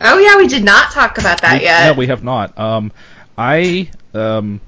[0.00, 1.86] Oh yeah, we did not talk about that We- yet.
[1.86, 2.58] No, we have not.
[2.58, 2.92] Um,
[3.36, 4.60] I, um,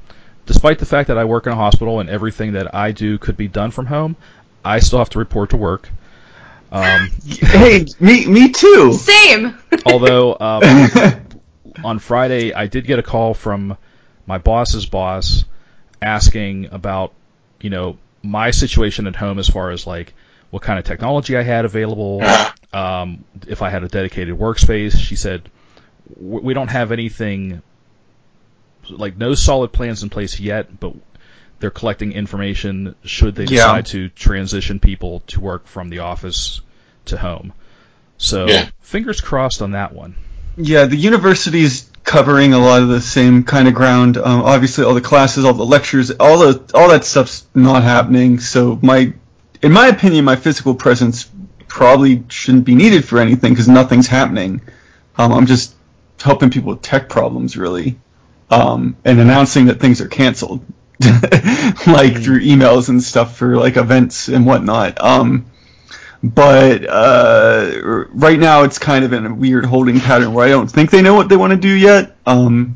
[0.46, 3.36] despite the fact that I work in a hospital and everything that I do could
[3.36, 4.16] be done from home,
[4.64, 5.88] I still have to report to work.
[6.72, 8.92] Um, hey, me me too.
[8.92, 9.58] Same.
[9.86, 11.20] although um,
[11.84, 13.76] on Friday I did get a call from
[14.26, 15.44] my boss's boss
[16.00, 17.12] asking about,
[17.60, 20.14] you know, my situation at home as far as like
[20.50, 22.20] what kind of technology I had available,
[22.72, 24.96] um, if I had a dedicated workspace.
[24.96, 25.48] She said,
[26.20, 27.62] we don't have anything,
[28.88, 30.94] like no solid plans in place yet, but
[31.58, 33.48] they're collecting information should they Yeah.
[33.66, 36.60] decide to transition people to work from the office
[37.06, 37.52] to home.
[38.18, 38.68] So Yeah.
[38.80, 40.14] fingers crossed on that one.
[40.56, 44.16] Yeah, the university's covering a lot of the same kind of ground.
[44.16, 48.40] Um, obviously, all the classes, all the lectures, all the all that stuff's not happening.
[48.40, 49.12] So my,
[49.62, 51.28] in my opinion, my physical presence
[51.70, 54.60] probably shouldn't be needed for anything because nothing's happening.
[55.16, 55.74] Um, I'm just
[56.20, 57.98] helping people with tech problems, really,
[58.50, 60.64] um, and announcing that things are canceled,
[61.00, 65.00] like through emails and stuff for like events and whatnot.
[65.02, 65.46] Um,
[66.22, 70.70] but uh, right now it's kind of in a weird holding pattern where I don't
[70.70, 72.74] think they know what they want to do yet, um,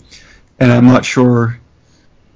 [0.58, 1.58] and I'm not sure.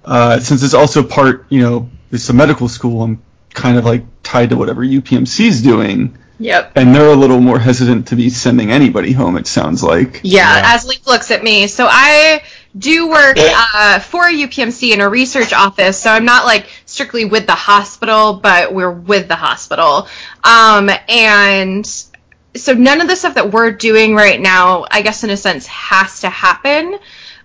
[0.05, 3.23] Uh, since it's also part, you know, it's a medical school, I'm
[3.55, 6.73] kind of like tied to whatever UPMC is doing, Yep.
[6.77, 9.37] and they're a little more hesitant to be sending anybody home.
[9.37, 10.21] It sounds like.
[10.23, 10.75] Yeah, Yeah.
[10.75, 11.67] as Leaf looks at me.
[11.67, 12.43] So I
[12.77, 17.47] do work uh, for UPMC in a research office, so I'm not like strictly with
[17.47, 20.07] the hospital, but we're with the hospital.
[20.45, 21.85] Um, and
[22.55, 25.67] so none of the stuff that we're doing right now, I guess in a sense,
[25.67, 26.99] has to happen.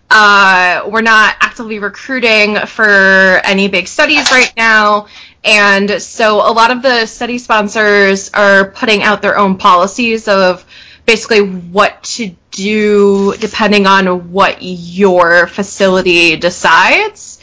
[0.10, 5.08] Uh, we're not actively recruiting for any big studies right now.
[5.44, 10.66] And so a lot of the study sponsors are putting out their own policies of
[11.06, 17.40] basically what to do depending on what your facility decides.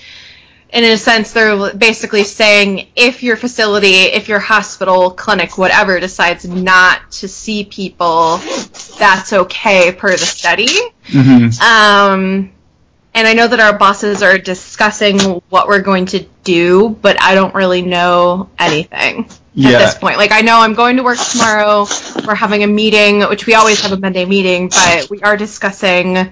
[0.72, 5.98] And in a sense, they're basically saying if your facility, if your hospital, clinic, whatever,
[5.98, 8.36] decides not to see people,
[8.98, 10.68] that's okay per the study.
[11.06, 12.52] hmm Um,
[13.14, 17.34] and I know that our bosses are discussing what we're going to do, but I
[17.34, 19.70] don't really know anything Yeah.
[19.70, 20.16] at this point.
[20.16, 21.86] Like, I know I'm going to work tomorrow.
[22.26, 26.30] We're having a meeting, which we always have a Monday meeting, but we are discussing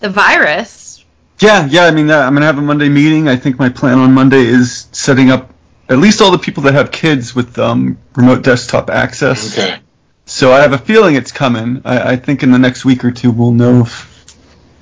[0.00, 1.04] the virus.
[1.38, 1.84] Yeah, yeah.
[1.84, 3.26] I mean, uh, I'm gonna have a Monday meeting.
[3.28, 5.50] I think my plan on Monday is setting up
[5.88, 9.58] at least all the people that have kids with um, remote desktop access.
[9.58, 9.78] Okay.
[10.26, 11.80] So I have a feeling it's coming.
[11.86, 14.19] I, I think in the next week or two we'll know if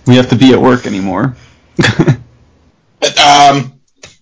[0.09, 1.37] we have to be at work anymore.
[3.01, 3.75] Um,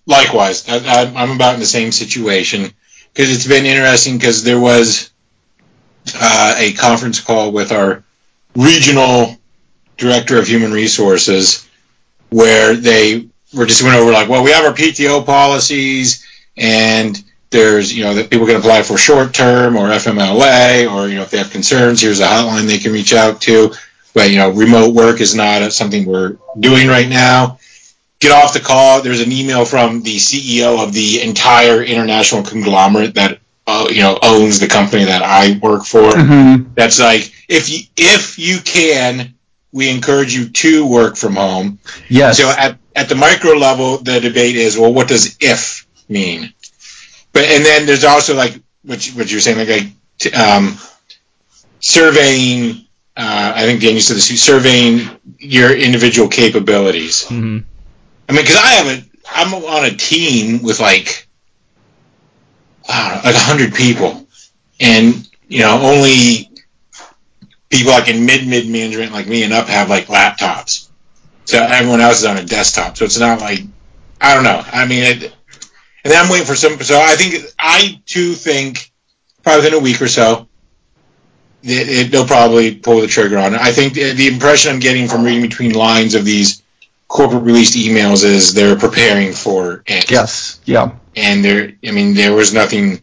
[0.05, 2.71] likewise, I, I'm about in the same situation
[3.11, 5.09] because it's been interesting because there was
[6.13, 8.03] uh, a conference call with our
[8.55, 9.35] regional
[9.97, 11.67] director of human resources
[12.29, 16.25] where they were just went over like, well, we have our PTO policies
[16.55, 21.15] and there's you know that people can apply for short term or FMLA or you
[21.15, 23.73] know if they have concerns, here's a hotline they can reach out to.
[24.17, 27.59] But you know, remote work is not something we're doing right now
[28.19, 29.01] get off the call.
[29.01, 34.17] There's an email from the CEO of the entire international conglomerate that uh, you know
[34.21, 36.11] owns the company that I work for.
[36.11, 36.73] Mhm.
[36.75, 39.35] That's like if you if you can,
[39.71, 41.79] we encourage you to work from home.
[42.09, 42.37] Yes.
[42.37, 46.53] So at, at the micro level, the debate is, well, what does if mean?
[47.33, 49.93] But and then there's also like what, you, what you're saying, like,
[50.23, 50.77] like um,
[51.79, 52.86] surveying.
[53.17, 54.41] Uh, I think Dan, you said this.
[54.41, 55.09] Surveying
[55.39, 57.27] your individual capabilities.
[57.27, 57.59] hmm
[58.29, 61.27] I mean, because I have a, I'm on a team with like,
[62.87, 64.27] I don't know, like a hundred people,
[64.79, 66.51] and you know, only
[67.69, 70.89] people like in mid mid management like me and up have like laptops.
[71.45, 72.97] So everyone else is on a desktop.
[72.97, 73.59] So it's not like,
[74.19, 74.61] I don't know.
[74.65, 75.23] I mean, it,
[76.03, 76.79] and then I'm waiting for some.
[76.81, 78.91] So I think I too think
[79.43, 80.47] probably within a week or so.
[81.67, 83.61] It, it, they'll probably pull the trigger on it.
[83.61, 86.61] I think the, the impression I'm getting from reading between lines of these
[87.07, 90.09] corporate released emails is they're preparing for it.
[90.11, 90.59] yes.
[90.65, 90.91] Yeah.
[91.15, 93.01] And there, I mean, there was nothing.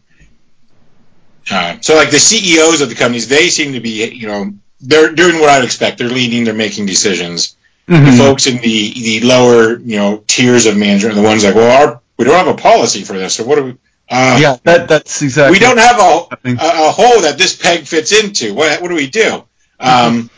[1.51, 4.51] Uh, so, like the CEOs of the companies, they seem to be, you know,
[4.81, 5.97] they're doing what I'd expect.
[5.99, 6.43] They're leading.
[6.43, 7.55] They're making decisions.
[7.87, 8.17] The Mhm.
[8.17, 11.69] folks in the the lower, you know, tiers of management are the ones like, well,
[11.87, 13.35] our we don't have a policy for this.
[13.35, 13.75] So what do we?
[14.09, 14.57] Uh, Yeah.
[14.63, 15.55] That that's exactly.
[15.55, 18.53] we don't have a, a a hole that this peg fits into.
[18.53, 19.43] What what do we do?
[19.79, 20.29] Um,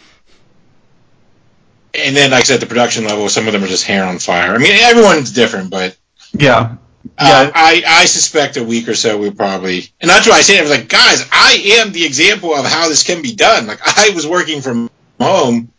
[1.93, 4.19] and then, like I said, the production level, some of them are just hair on
[4.19, 4.53] fire.
[4.53, 5.97] I mean, everyone's different, but
[6.33, 6.75] Yeah.
[7.17, 7.51] uh, Yeah.
[7.55, 10.59] I, I suspect a week or so we probably, and that's why I say it.
[10.59, 13.65] I was like, guys, I am the example of how this can be done.
[13.67, 14.89] Like I was working from
[15.19, 15.71] home,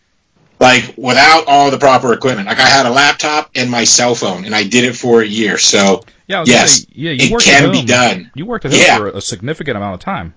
[0.61, 2.49] like without all the proper equipment.
[2.49, 5.27] Like I had a laptop and my cell phone, and I did it for a
[5.27, 5.59] year.
[5.59, 8.31] So Yeah, Yes, say, yeah, it can be done.
[8.35, 8.99] You worked at home Yeah.
[8.99, 10.35] for a significant amount of time.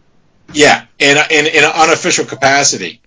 [0.54, 3.02] yeah, in in, in an unofficial capacity.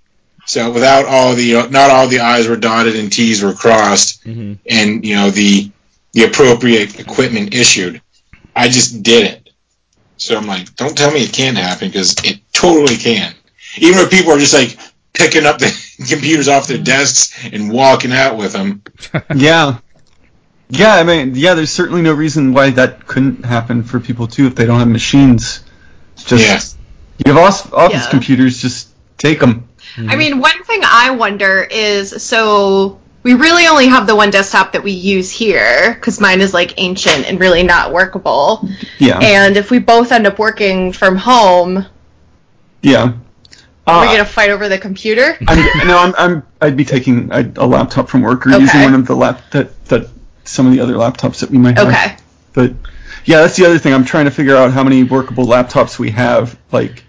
[0.46, 4.22] So without all the, not all the I's were dotted and T's were crossed.
[4.24, 5.70] hmm and you know the
[6.12, 8.00] the appropriate equipment issued.
[8.54, 9.50] I just did it.
[10.16, 13.34] So I'm like, don't tell me it can't happen because it totally can.
[13.78, 14.78] Even if people are just like
[15.14, 15.72] picking up the
[16.08, 18.82] computers off their desks and walking out with them.
[19.34, 19.78] Yeah.
[20.68, 24.46] Yeah, I mean, yeah, there's certainly no reason why that couldn't happen for people too
[24.46, 25.62] if they don't have machines.
[26.16, 26.76] Just
[27.18, 27.24] Yeah.
[27.26, 28.10] you have office, office Yeah.
[28.10, 28.88] computers, just
[29.18, 29.68] take them.
[29.96, 34.72] I mean, one thing I wonder is so we really only have the one desktop
[34.72, 38.68] that we use here because mine is like ancient and really not workable.
[38.98, 41.86] Yeah, And if we both end up working from home,
[42.82, 43.12] yeah.
[43.86, 45.36] Are we Uh, gonna fight over the computer?
[45.46, 48.94] I'm, no, I'm, I'm, I'd be taking a, a laptop from work or using one
[48.94, 50.08] of the lap that that
[50.44, 51.88] some of the other laptops that we might have.
[51.88, 52.16] Okay.
[52.52, 52.72] But
[53.24, 53.92] yeah, that's the other thing.
[53.94, 57.02] I'm trying to figure out how many workable laptops we have, like,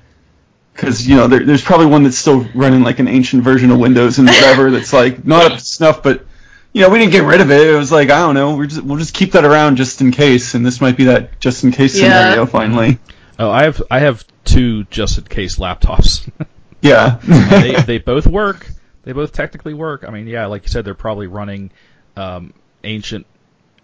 [0.74, 3.80] because you know there, there's probably one that's still running like an ancient version of
[3.80, 6.26] Windows and whatever that's like not up to snuff, but
[6.74, 7.68] you know we didn't get rid of it.
[7.68, 10.12] It was like I don't know, we're just, we'll just keep that around just in
[10.12, 12.02] case, and this might be that just in case Yeah.
[12.22, 12.98] scenario finally.
[13.40, 16.30] Oh, I have I have two just in case laptops.
[16.86, 17.20] Yeah.
[17.50, 18.68] they they both work.
[19.04, 20.04] They both technically work.
[20.08, 21.72] I mean, yeah, like you said, they're probably running
[22.16, 23.26] um, ancient,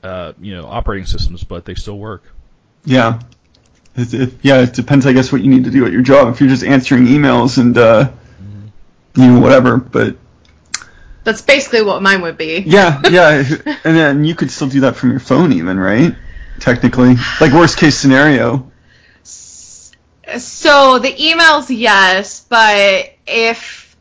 [0.03, 2.23] uh, you know, operating systems, but they still work.
[2.85, 3.19] Yeah.
[3.95, 6.33] It, it, yeah, it depends, I guess, what you need to do at your job.
[6.33, 8.11] If you're just answering emails and, uh,
[9.15, 9.77] you know, whatever.
[9.77, 10.15] But
[11.23, 12.63] That's basically what mine would be.
[12.65, 13.43] yeah, yeah,
[13.83, 16.15] and then you could still do that from your phone, even, right?
[16.59, 18.70] Technically, like worst case scenario.
[20.39, 23.95] So the emails, yes, but if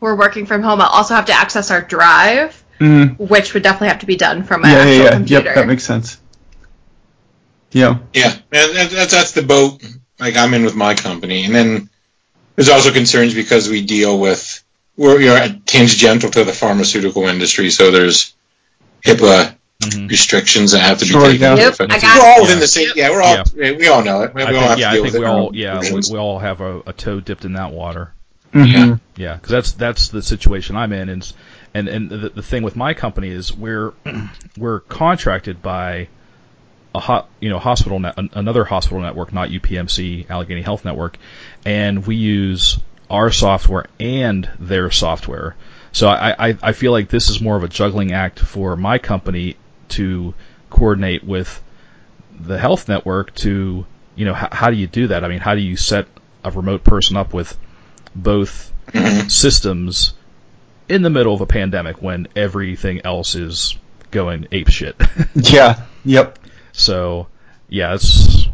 [0.00, 3.88] we're working from home, I'll also have to access our drive, Mm, which would definitely
[3.88, 5.10] have to be done from my yeah, actual yeah, yeah.
[5.10, 5.44] computer.
[5.46, 6.18] Yep, that makes sense.
[7.72, 7.98] Yeah.
[8.12, 9.82] Yeah, and that's that's the boat
[10.18, 11.90] like I'm in with my company, and then
[12.54, 14.62] there's also concerns because we deal with
[14.96, 18.34] we're you know, tangential to the pharmaceutical industry, so there's
[19.04, 20.08] HIPAA Mhm.
[20.08, 21.54] restrictions that have to be Sure, taken yeah.
[21.56, 21.74] Yep.
[21.80, 22.42] I got we're all it.
[22.42, 22.88] within the same.
[22.96, 23.44] Yeah, we're all.
[23.54, 24.34] We all know it.
[24.34, 25.30] We, I all think, have yeah, to I deal think with we it.
[25.30, 28.12] all yeah we, we all have a, a toe dipped in that water.
[28.54, 29.00] Mhm.
[29.16, 31.32] Yeah, because that's that's the situation I'm in, and
[31.74, 33.92] and and the, the thing with my company is we're
[34.56, 36.08] we're contracted by
[36.94, 41.18] a hot you know hospital net, another hospital network, not UPMC Allegheny Health Network,
[41.66, 42.78] and we use
[43.10, 45.54] our software and their software.
[45.92, 48.96] So I, I I feel like this is more of a juggling act for my
[48.98, 49.56] company
[49.90, 50.34] to
[50.70, 51.62] coordinate with
[52.38, 55.24] the health network to you know h- how do you do that?
[55.24, 56.06] I mean, how do you set
[56.44, 57.56] a remote person up with
[58.14, 58.72] both
[59.28, 60.14] systems
[60.88, 63.76] in the middle of a pandemic when everything else is
[64.10, 64.96] going ape shit.
[65.34, 65.82] Yeah.
[66.04, 66.38] Yep.
[66.72, 67.26] so
[67.68, 68.46] yeah, that's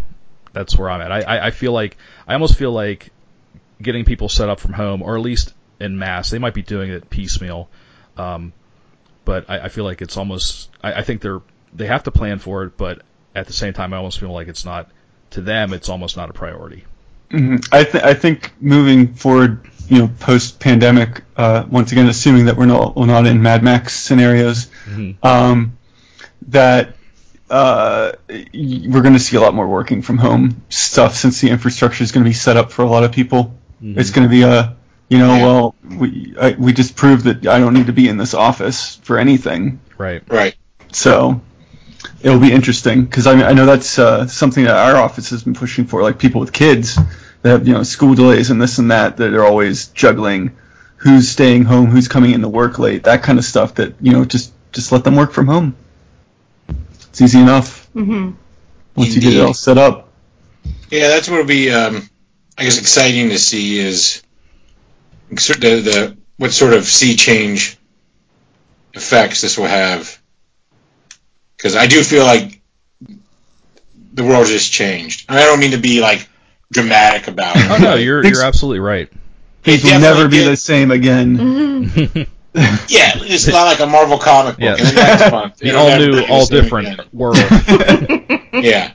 [0.53, 1.13] that's where I'm at.
[1.13, 3.11] I, I, I feel like I almost feel like
[3.81, 6.31] getting people set up from home, or at least in mass.
[6.31, 7.69] They might be doing it piecemeal.
[8.17, 8.53] Um,
[9.25, 10.71] but I, I feel like it's almost.
[10.83, 11.41] I, I think they're
[11.75, 13.03] they have to plan for it, but
[13.35, 14.91] at the same time, I almost feel like it's not
[15.31, 15.73] to them.
[15.73, 16.85] It's almost not a priority.
[17.31, 17.67] Mhm.
[17.73, 22.57] I, th- I think moving forward, you know, post pandemic, uh, once again, assuming that
[22.59, 25.17] we're not we're not in Mad Max scenarios, Mhm.
[25.25, 25.79] um,
[26.49, 26.95] that
[27.49, 32.03] uh, we're going to see a lot more working from home stuff since the infrastructure
[32.03, 33.55] is going to be set up for a lot of people.
[33.83, 33.99] Mhm.
[33.99, 34.75] It's going to be a
[35.13, 35.45] you know, Yeah.
[35.45, 38.97] well, we I, we just proved that I don't need to be in this office
[39.03, 39.79] for anything.
[39.99, 40.23] Right.
[40.27, 40.55] Right.
[40.91, 41.43] So
[42.23, 45.45] it'll be interesting because I, mean, I know that's uh, something that our office has
[45.45, 46.97] been pushing for, like people with kids
[47.43, 50.57] that have you know school delays and this and that that are always juggling
[50.97, 53.75] who's staying home, who's coming into work late, that kind of stuff.
[53.75, 55.77] That you know just just let them work from home.
[57.11, 58.31] It's easy enough hmm
[58.97, 60.09] once you get it all set up.
[60.91, 62.09] Yeah, that's what'll be, um,
[62.57, 64.25] I guess, exciting to see is sort
[65.33, 67.77] the, the what sort of sea change
[68.95, 70.19] effects this will have.
[71.57, 72.61] Because I do feel like
[74.15, 75.27] the world just changed.
[75.29, 76.29] I, mean, I don't mean to be like
[76.73, 77.71] dramatic about it.
[77.71, 79.11] Oh no, you're It's- you're absolutely right.
[79.65, 80.49] It will never be did.
[80.49, 81.37] the same again.
[81.37, 82.23] hmm
[82.89, 84.63] Yeah, it's not like a Marvel comic book.
[84.63, 84.77] Yeah.
[84.77, 87.07] And the next The all never new, all different again.
[87.13, 87.39] world.
[88.53, 88.93] Yeah.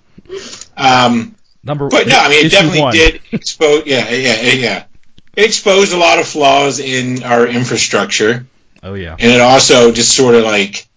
[0.78, 2.94] Um, Number But no, I mean, it definitely one.
[2.94, 3.84] did expose.
[3.88, 4.84] Yeah, yeah, yeah.
[5.38, 8.48] It exposed a lot of flaws in our infrastructure,
[8.82, 9.16] Oh yeah.
[9.18, 10.88] and it also just sort of like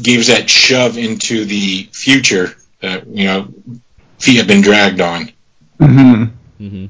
[0.00, 3.48] gave us that shove into the future that you know
[4.18, 5.32] feet have been dragged on.
[5.80, 6.24] Mm-hmm.
[6.64, 6.86] Mm-hmm.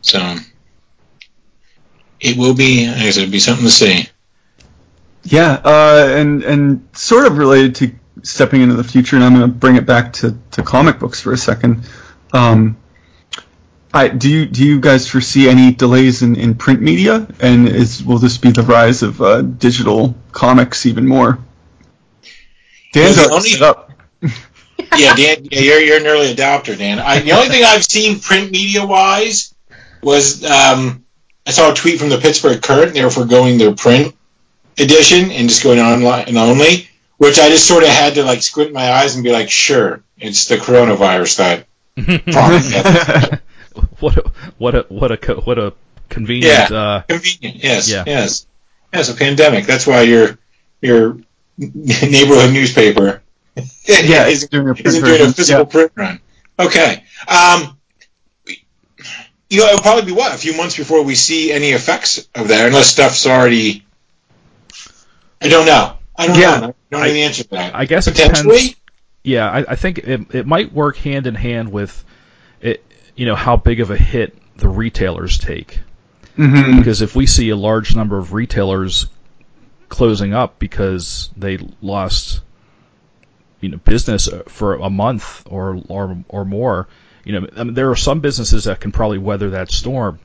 [0.00, 0.36] So
[2.18, 4.08] it will be, I guess, it'll be something to see.
[5.22, 9.50] Yeah, uh, and and sort of related to stepping into the future, and I'm going
[9.50, 11.86] to bring it back to, to comic books for a second.
[12.32, 12.78] Um,
[13.94, 18.02] I do you do you guys foresee any delays in, in print media, and is
[18.02, 21.38] will this be the rise of uh, digital comics even more?
[22.92, 23.90] Dan's Well, only- up.
[24.96, 26.98] Yeah, Dan, yeah, you're you're an early adopter, Dan.
[27.00, 29.52] I, the only thing I've seen print media wise
[30.02, 31.04] was um,
[31.46, 32.92] I saw a tweet from the Pittsburgh Current.
[32.94, 34.14] They were forgoing their print
[34.78, 38.42] edition and just going online and only, which I just sort of had to like
[38.42, 41.64] squint my eyes and be like, sure, it's the coronavirus
[41.96, 43.40] that.
[44.00, 45.72] what a what a what a what a
[46.08, 46.70] convenient.
[46.70, 48.04] Uh, Convenient, yes, Yeah.
[48.06, 48.46] yes,
[48.92, 49.08] yes.
[49.08, 49.66] A pandemic.
[49.66, 50.38] That's why your
[50.80, 51.18] your
[51.58, 53.22] neighborhood newspaper
[53.56, 55.70] yeah, is it's doing a print isn't doing a physical Yeah.
[55.70, 56.20] print run.
[56.58, 57.04] Okay.
[57.28, 57.78] Um,
[59.50, 62.48] you know, it'll probably be what a few months before we see any effects of
[62.48, 63.84] that, unless stuff's already.
[65.40, 65.96] I don't know.
[66.16, 66.60] I don't Yeah.
[66.60, 66.66] know.
[66.66, 67.74] I don't know the answer to that.
[67.74, 68.56] I guess it Potentially.
[68.58, 68.76] depends.
[69.22, 72.04] Yeah, I, I think it it might work hand in hand with it.
[73.16, 75.80] You know how big of a hit the retailers take.
[76.36, 76.78] Mhm.
[76.78, 79.06] because if we see a large number of retailers
[79.88, 82.40] closing up because they lost
[83.60, 86.88] you know business for a month or or or more
[87.24, 90.18] you know I mean, there are some businesses that can probably weather that storm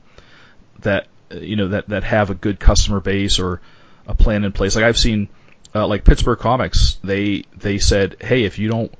[0.80, 3.60] that uh, you know that that have a good customer base or
[4.08, 5.28] a plan in place like I've seen
[5.74, 8.92] uh, like Pittsburgh Comics they they said hey if you don't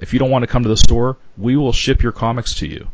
[0.00, 2.66] if you don't want to come to the store we will ship your comics to
[2.66, 2.88] you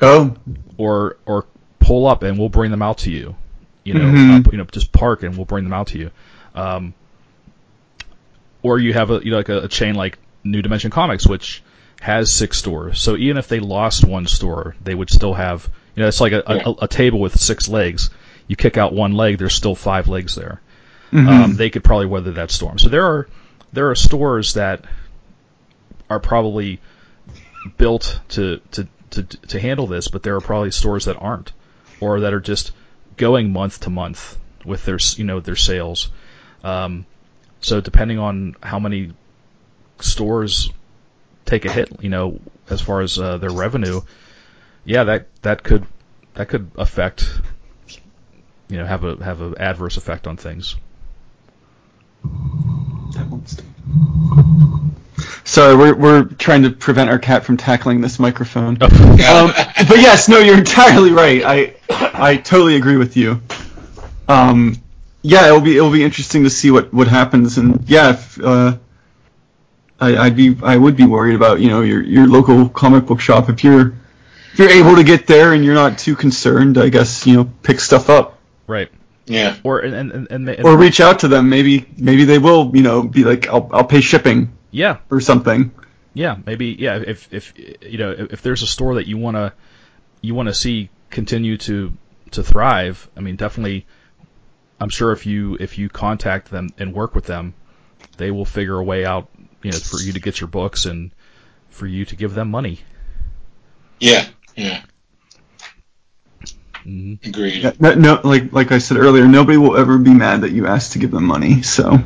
[0.00, 0.36] Oh,
[0.76, 1.46] or or
[1.80, 3.34] pull up and we'll bring them out to you.
[3.84, 4.46] You know, Mhm.
[4.46, 6.10] uh, you know, just park and we'll bring them out to you.
[6.54, 6.94] Um,
[8.62, 11.62] or you have a you know like a, a chain like New Dimension Comics, which
[12.00, 13.00] has six stores.
[13.00, 16.32] So even if they lost one store, they would still have you know it's like
[16.32, 16.62] a, Yeah.
[16.66, 18.10] a, a table with six legs.
[18.46, 20.60] You kick out one leg, there's still five legs there.
[21.12, 21.26] Mhm.
[21.28, 22.78] Um, they could probably weather that storm.
[22.78, 23.28] So there are
[23.72, 24.84] there are stores that
[26.10, 26.80] are probably
[27.76, 28.86] built to to
[29.22, 31.52] to, to handle this, but there are probably stores that aren't,
[32.00, 32.72] or that are just
[33.16, 36.10] going month to month with their you know their sales.
[36.62, 37.06] Um,
[37.60, 39.12] so depending on how many
[40.00, 40.70] stores
[41.44, 42.40] take a hit, you know,
[42.70, 44.00] as far as uh, their revenue,
[44.84, 45.86] yeah, that that could
[46.34, 47.28] that could affect,
[48.68, 50.76] you know, have a have an adverse effect on things.
[52.22, 53.62] That.
[55.44, 58.78] Sorry, we're we're trying to prevent our cat from tackling this microphone.
[58.82, 59.52] Um,
[59.88, 61.42] but yes, no, you're entirely right.
[61.44, 63.40] I I totally agree with you.
[64.28, 64.76] Um,
[65.22, 68.76] yeah, it'll be it'll be interesting to see what what happens, and yeah, if, uh,
[70.00, 73.20] I, I'd be I would be worried about you know your your local comic book
[73.20, 73.94] shop if you're
[74.52, 76.78] if you're able to get there and you're not too concerned.
[76.78, 78.90] I guess you know pick stuff up Right.
[79.26, 79.56] Yeah.
[79.64, 81.48] Or and and, and, and or reach out to them.
[81.48, 85.72] Maybe maybe they will you know be like I'll I'll pay shipping yeah, or something.
[86.14, 86.96] yeah, maybe yeah.
[86.96, 89.54] If if you know if, if there's a store that you wanna
[90.20, 91.92] you wanna see continue to
[92.32, 93.86] to thrive, I mean definitely
[94.80, 97.54] I'm sure if you if you contact them and work with them,
[98.16, 99.28] they will figure a way out,
[99.62, 101.10] you know, for you to get your books and
[101.70, 102.80] for you to give them money.
[104.00, 104.82] Yeah, yeah,
[106.84, 107.80] hmm agreed.
[107.80, 110.92] No, no, like like I said earlier, nobody will ever be mad that you asked
[110.92, 111.62] to give them money.
[111.62, 111.98] So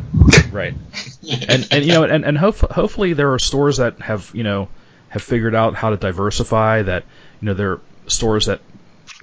[0.51, 0.75] Right.
[1.49, 4.69] and and you know and and hope, hopefully there are stores that have you know
[5.09, 7.05] have figured out how to diversify that
[7.41, 8.61] you know there are stores that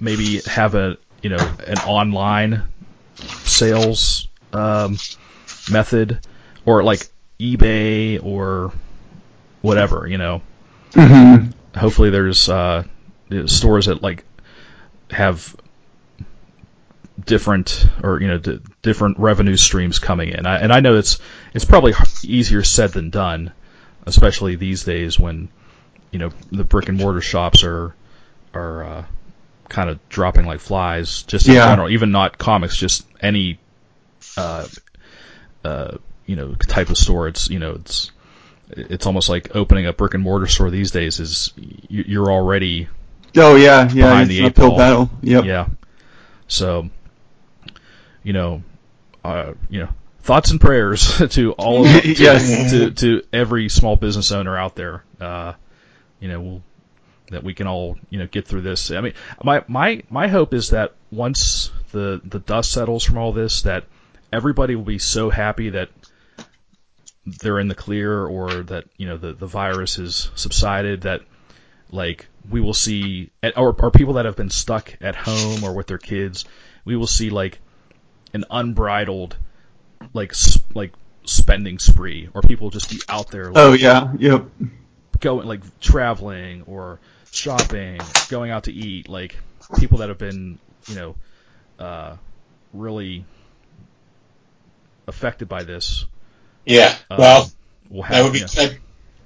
[0.00, 2.62] maybe have a you know an online
[3.44, 4.96] sales um,
[5.70, 6.20] method
[6.64, 8.72] or like eBay or
[9.62, 10.42] whatever you know
[10.92, 11.52] Mhm.
[11.76, 12.82] hopefully there's uh,
[13.46, 14.24] stores that like
[15.10, 15.54] have
[17.24, 20.46] different or you know d- different revenue streams coming in.
[20.46, 21.18] I, and I know it's
[21.54, 21.92] it's probably
[22.22, 23.52] easier said than done,
[24.06, 25.48] especially these days when
[26.10, 27.94] you know the brick and mortar shops are
[28.54, 29.04] are uh,
[29.68, 31.22] kind of dropping like flies.
[31.24, 31.66] Just in Yeah.
[31.66, 33.58] general, even not comics, just any
[34.36, 34.66] uh,
[35.64, 37.28] uh, you know type of store.
[37.28, 38.10] It's you know it's
[38.70, 41.52] it's almost like opening a brick and mortar store these days is
[41.88, 42.88] you're already
[43.36, 45.10] oh yeah, yeah, Behind it's the uphill battle.
[45.22, 45.44] Yep.
[45.44, 45.68] yeah.
[46.48, 46.88] So,
[48.22, 48.62] you know,
[49.24, 49.88] uh, you know,
[50.22, 52.70] thoughts and prayers to all of to, Yes.
[52.70, 55.04] to to every small business owner out there.
[55.20, 55.54] Uh,
[56.20, 56.62] you know, we'll,
[57.30, 58.90] that we can all you know get through this.
[58.90, 63.32] I mean, my my my hope is that once the the dust settles from all
[63.32, 63.84] this, that
[64.32, 65.90] everybody will be so happy that
[67.26, 71.20] they're in the clear or that you know the the virus has subsided that
[71.92, 75.86] like we will see or, or people that have been stuck at home or with
[75.86, 76.44] their kids
[76.84, 77.58] we will see like
[78.32, 79.36] an unbridled
[80.14, 80.92] like s- like
[81.24, 84.12] spending spree or people just be out there like, Oh yeah.
[84.18, 84.46] Yep.
[85.20, 86.98] going like traveling or
[87.32, 89.36] shopping going out to eat like
[89.78, 91.16] people that have been you know
[91.78, 92.16] uh
[92.72, 93.24] really
[95.06, 96.06] affected by this
[96.64, 96.94] Yeah.
[97.10, 97.50] um, Well,
[97.88, 98.78] will that would be that,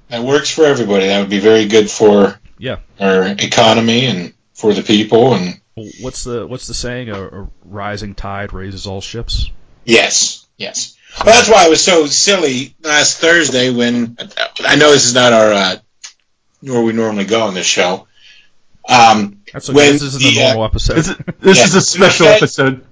[0.08, 1.06] that works for everybody.
[1.06, 5.34] That would be very good for yeah our economy and for the people.
[5.34, 5.61] And
[6.00, 7.11] what's the what's the saying?
[7.11, 9.50] A, a rising tide raises all ships.
[9.84, 10.96] yes, yes.
[11.24, 14.16] Well, that's why I was so silly last Thursday when
[14.64, 15.76] I know this is not our uh,
[16.61, 18.09] where we normally go on this show.
[18.88, 19.76] Um, That's okay.
[19.76, 20.96] When this isn't the, a uh, normal episode.
[20.96, 21.64] This, this Yeah.
[21.64, 22.36] is a special Okay.
[22.36, 22.84] episode.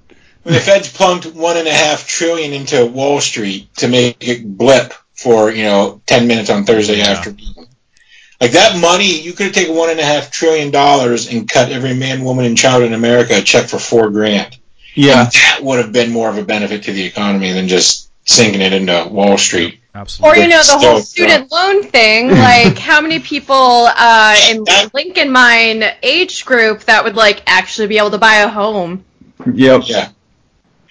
[0.42, 4.44] when the Feds plunked one and a half trillion into Wall Street to make it
[4.56, 7.10] blip for you know ten minutes on Thursday Yeah.
[7.10, 7.61] afternoon,
[8.42, 11.70] like that money, you could have taken one and a half trillion dollars and cut
[11.70, 14.58] every man, woman, and child in America a check for four grand.
[14.94, 15.24] Yeah.
[15.24, 18.60] And that would have been more of a benefit to the economy than just sinking
[18.60, 19.78] it into Wall Street.
[19.94, 20.40] Absolutely.
[20.40, 22.28] Or you know the whole student loan thing.
[22.42, 27.86] Like how many people uh, in Link and Mine age group that would like actually
[27.86, 29.04] be able to buy a home?
[29.46, 29.82] Yep.
[29.84, 30.08] Yeah.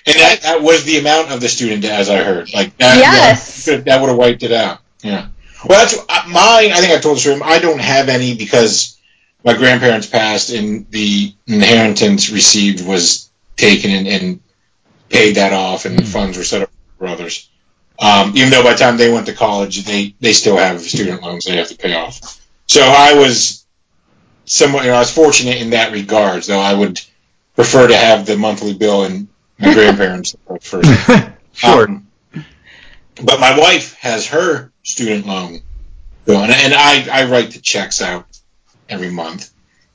[0.05, 2.53] And that, that was the amount of the student debt, as I heard.
[2.53, 3.67] Like that, Yes.
[3.67, 4.79] yeah, that would have wiped it out.
[5.03, 5.27] Yeah.
[5.67, 6.71] Well, that's uh, mine.
[6.71, 8.97] I think I told the room I don't have any because
[9.43, 14.39] my grandparents passed, and the inheritance received was taken and, and
[15.09, 16.05] paid that off, and Hmm.
[16.05, 17.49] funds were set up for others.
[17.99, 21.21] Um, even though by the time they went to college, they they still have student
[21.21, 22.41] loans they have to pay off.
[22.67, 23.65] So I was
[24.45, 26.47] somewhat, you know, I was fortunate in that regards.
[26.47, 26.99] Though I would
[27.55, 29.27] prefer to have the monthly bill and
[29.59, 30.89] my grandparents first.
[31.53, 31.87] sure.
[31.89, 32.10] Um,
[33.23, 35.61] but my wife has her student loan
[36.25, 38.25] going, and I, I write the checks out
[38.89, 39.51] every month.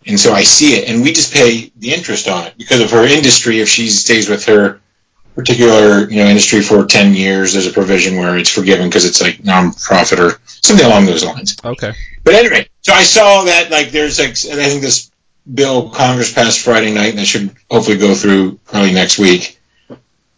[0.07, 2.93] And so I see it, and we just pay the interest on it because of
[2.93, 3.61] her industry.
[3.61, 4.81] If she stays with her
[5.35, 9.21] particular you know industry for 10 years, there's a provision where it's forgiven because it's
[9.21, 11.57] like nonprofit or something along those lines.
[11.65, 11.93] Okay.
[12.25, 15.11] But anyway, so I saw that like there's like and I think this
[15.53, 19.56] bill Congress passed Friday night and that should hopefully go through early next week.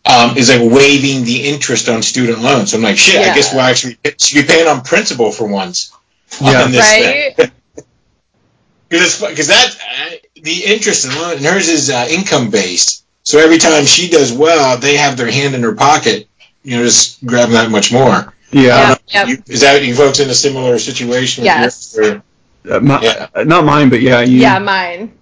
[0.05, 2.70] Um, is like waiving the interest on student loans.
[2.70, 5.92] So I'm like, shit, I guess we'll actually should be paying on principal for once.
[6.40, 6.62] Yeah.
[6.62, 6.80] on this
[7.36, 7.51] Right?
[8.88, 10.11] Because because that uh,
[10.42, 13.05] the interest in loan and hers is uh, income based.
[13.22, 16.26] So every time she does well, they have their hand in her pocket.
[16.62, 18.32] You know, just grabbing that much more.
[18.51, 18.94] Yeah.
[19.09, 19.28] Yep.
[19.28, 21.42] You, is that you folks in a similar situation?
[21.42, 21.99] with Yes.
[21.99, 22.22] or-
[22.68, 23.28] Uh, my, Yeah.
[23.34, 24.38] uh, not mine, but yeah, you.
[24.40, 25.12] Yeah, mine.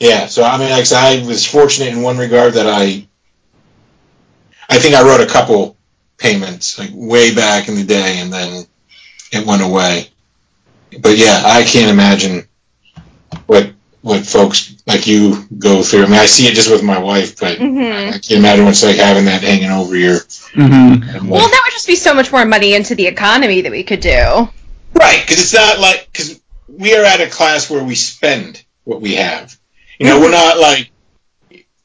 [0.00, 3.06] Yeah, so I mean, like I was fortunate in one regard that I,
[4.68, 5.76] I think I wrote a couple
[6.18, 8.64] payments like way back in the day, and then
[9.32, 10.08] it went away.
[11.00, 12.48] But yeah, I can't imagine
[13.46, 16.04] what what folks like you go through.
[16.04, 18.70] I mean, I see it just with my wife, but hmm I can't imagine what
[18.70, 20.20] it's like having that hanging over your.
[20.54, 23.82] hmm Well, that would just be so much more money into the economy that we
[23.82, 24.48] could do.
[24.94, 29.00] Right, because it's not like because we are at a class where we spend what
[29.00, 29.58] we have.
[29.98, 30.90] You know, we're not like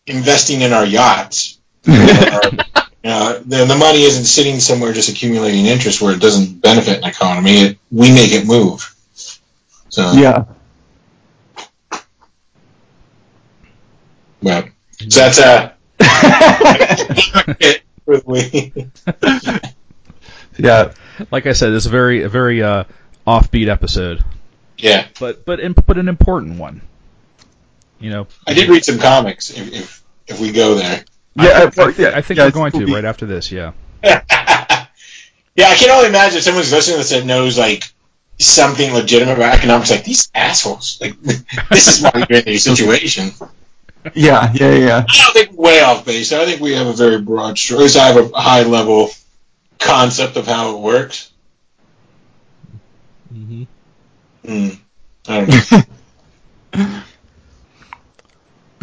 [0.08, 1.60] investing in our yachts.
[3.06, 7.00] You know, the, the money isn't sitting somewhere just accumulating interest where it doesn't benefit
[7.00, 7.52] an economy.
[7.62, 8.96] It, we make it move.
[9.90, 10.46] So, Yeah.
[14.42, 14.64] well,
[15.10, 15.74] so that's uh,
[18.06, 18.18] for.
[20.58, 20.94] Yeah.
[21.32, 22.84] Like I said, it's a very a very uh,
[23.28, 24.24] offbeat episode,
[24.78, 26.82] Yeah, but but but an important one.
[28.04, 29.50] You know, I did read some comics.
[29.52, 31.64] If if, if we go there, Yeah.
[31.64, 32.96] I think, I yeah, I think yeah, we're it's going to cool.
[32.96, 33.52] right after this.
[33.52, 33.74] Yeah.
[34.04, 37.84] yeah, I can only imagine if someone's listening that knows like
[38.40, 39.92] something legitimate about economics.
[39.92, 41.00] Like these assholes.
[41.02, 41.20] Like
[41.70, 43.42] this is why you're in these situations.
[44.14, 44.52] Yeah.
[44.54, 44.74] Yeah.
[44.76, 45.06] Yeah.
[45.10, 46.34] I don't think we're way off base.
[46.34, 47.80] I think we have a very broad stroke.
[47.80, 49.10] At least I have a high level
[49.80, 51.32] concept of how it works.
[53.30, 53.64] hmm
[54.46, 54.70] Hmm.
[55.28, 55.72] I don't
[56.76, 57.04] know.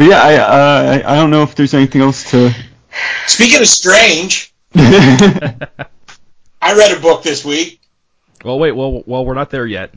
[0.01, 2.55] But yeah, I, uh, I I don't know if there's anything else to.
[3.26, 4.51] Speaking of strange.
[4.74, 5.59] I
[6.62, 7.82] read a book this week.
[8.42, 8.72] Well, wait.
[8.72, 9.92] Well, well, we're not there yet.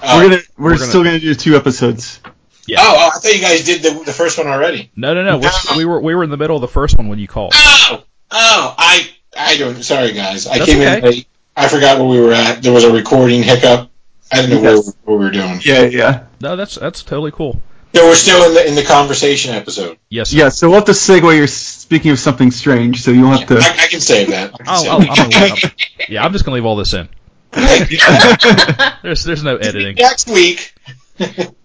[0.00, 2.20] Uh, We're gonna we're, We're gonna- still gonna do two episodes.
[2.68, 2.76] Yeah.
[2.80, 4.92] Oh, oh, I thought you guys did the, the first one already.
[4.94, 5.38] No, no, no.
[5.38, 7.54] We're, we were we were in the middle of the first one when you called.
[7.56, 9.82] Oh, oh, I, I don't.
[9.82, 10.46] Sorry, guys.
[10.46, 11.26] I That's came in late.
[11.56, 12.62] I forgot where we were at.
[12.62, 13.90] There was a recording hiccup.
[14.32, 14.84] I didn't know Yes.
[14.86, 15.58] where, what we were doing.
[15.64, 15.82] Yeah.
[15.86, 16.26] Yeah.
[16.40, 17.60] No, that's that's totally cool.
[17.94, 19.98] So we're still in the in the conversation episode.
[20.08, 20.32] Yes.
[20.32, 20.48] Yeah.
[20.48, 21.36] So we'll have to segue.
[21.36, 23.56] You're speaking of something strange, so you'll have to.
[23.56, 24.52] I, I can save that.
[24.54, 25.18] I can Oh, save oh, that.
[25.18, 25.74] I'm gonna,
[26.08, 27.08] yeah, I'm just gonna leave all this in.
[27.52, 29.94] There's there's no editing.
[29.94, 30.74] Next week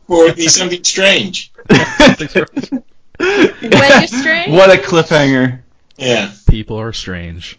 [0.05, 1.51] for the something strange.
[1.67, 2.27] When
[3.19, 4.51] you're strange.
[4.51, 5.61] what a cliffhanger.
[5.97, 6.31] Yeah.
[6.47, 7.57] People are strange.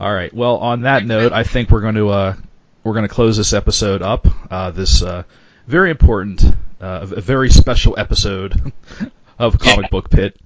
[0.00, 0.32] All right.
[0.32, 2.36] Well, on that note, I think we're going to uh,
[2.82, 4.26] we're going to close this episode up.
[4.50, 5.24] Uh, this uh,
[5.66, 6.42] very important,
[6.82, 8.72] uh, a very special episode
[9.38, 10.38] of Comic Book Pit.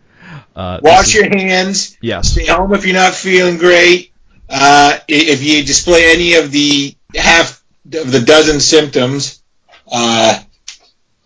[0.55, 1.97] Uh, this Wash is- your hands.
[2.01, 2.31] yes.
[2.33, 4.13] Stay home if you're not feeling great.
[4.49, 9.43] Uh, if you display any of the half of the dozen symptoms,
[9.91, 10.41] uh,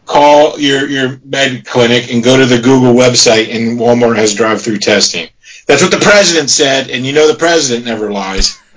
[0.07, 3.55] call your your med clinic and go to the Google website.
[3.55, 5.29] And Walmart has drive-through testing.
[5.67, 8.59] That's what the president said, and you know the president never lies.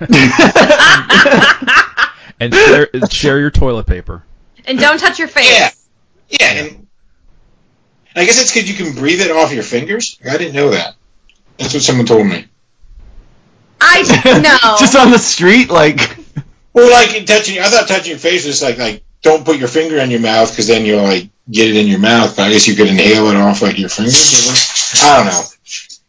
[2.40, 4.24] And share, share your toilet paper.
[4.66, 5.48] and don't touch your face.
[5.50, 5.70] Yeah,
[6.40, 6.64] yeah.
[6.64, 6.86] And
[8.16, 10.18] I guess it's because you can breathe it off your fingers.
[10.28, 10.94] I didn't know that.
[11.58, 12.46] That's what someone told me.
[13.80, 14.02] I
[14.42, 14.76] no.
[14.78, 16.16] Just on the street, like.
[16.72, 19.98] Well, like touching, I thought touching your face was like like don't put your finger
[19.98, 22.36] in your mouth because then you'll like get it in your mouth.
[22.36, 25.00] But I guess you could inhale it off like your fingers.
[25.02, 25.42] I don't know.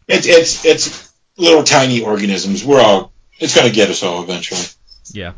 [0.08, 2.64] It's it's it's little tiny organisms.
[2.64, 3.12] We're all.
[3.40, 4.62] It's gonna get us all eventually.
[5.12, 5.34] Yeah.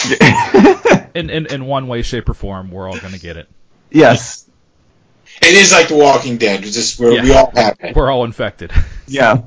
[1.12, 3.48] In, in in one way, shape, or form, we're all going to get it.
[3.90, 4.46] Yes.
[5.42, 6.62] It is like The Walking Dead.
[6.64, 7.22] It's just where Yeah.
[7.22, 7.96] we all have it.
[7.96, 8.72] We're all infected.
[9.06, 9.38] Yeah.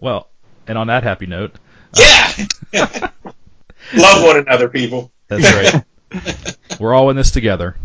[0.00, 0.28] Well,
[0.66, 1.54] and on that happy note,
[1.96, 2.32] uh,
[2.72, 3.10] Yeah.
[3.94, 5.10] Love one another, people.
[5.28, 5.84] that's
[6.14, 6.56] right.
[6.80, 7.76] we're all in this together.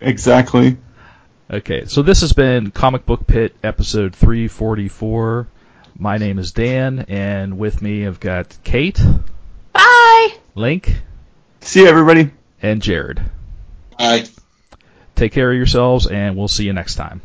[0.00, 0.76] Exactly.
[1.50, 5.46] Okay, so this has been Comic Book Pit episode 344.
[5.98, 9.00] My name is Dan, and with me I've got Kate,
[9.72, 10.34] Bye.
[10.54, 10.94] Link,
[11.60, 12.30] See you, everybody.
[12.62, 13.20] and Jared.
[13.98, 14.24] Bye.
[15.16, 17.20] Take care of yourselves, and we'll see you next time.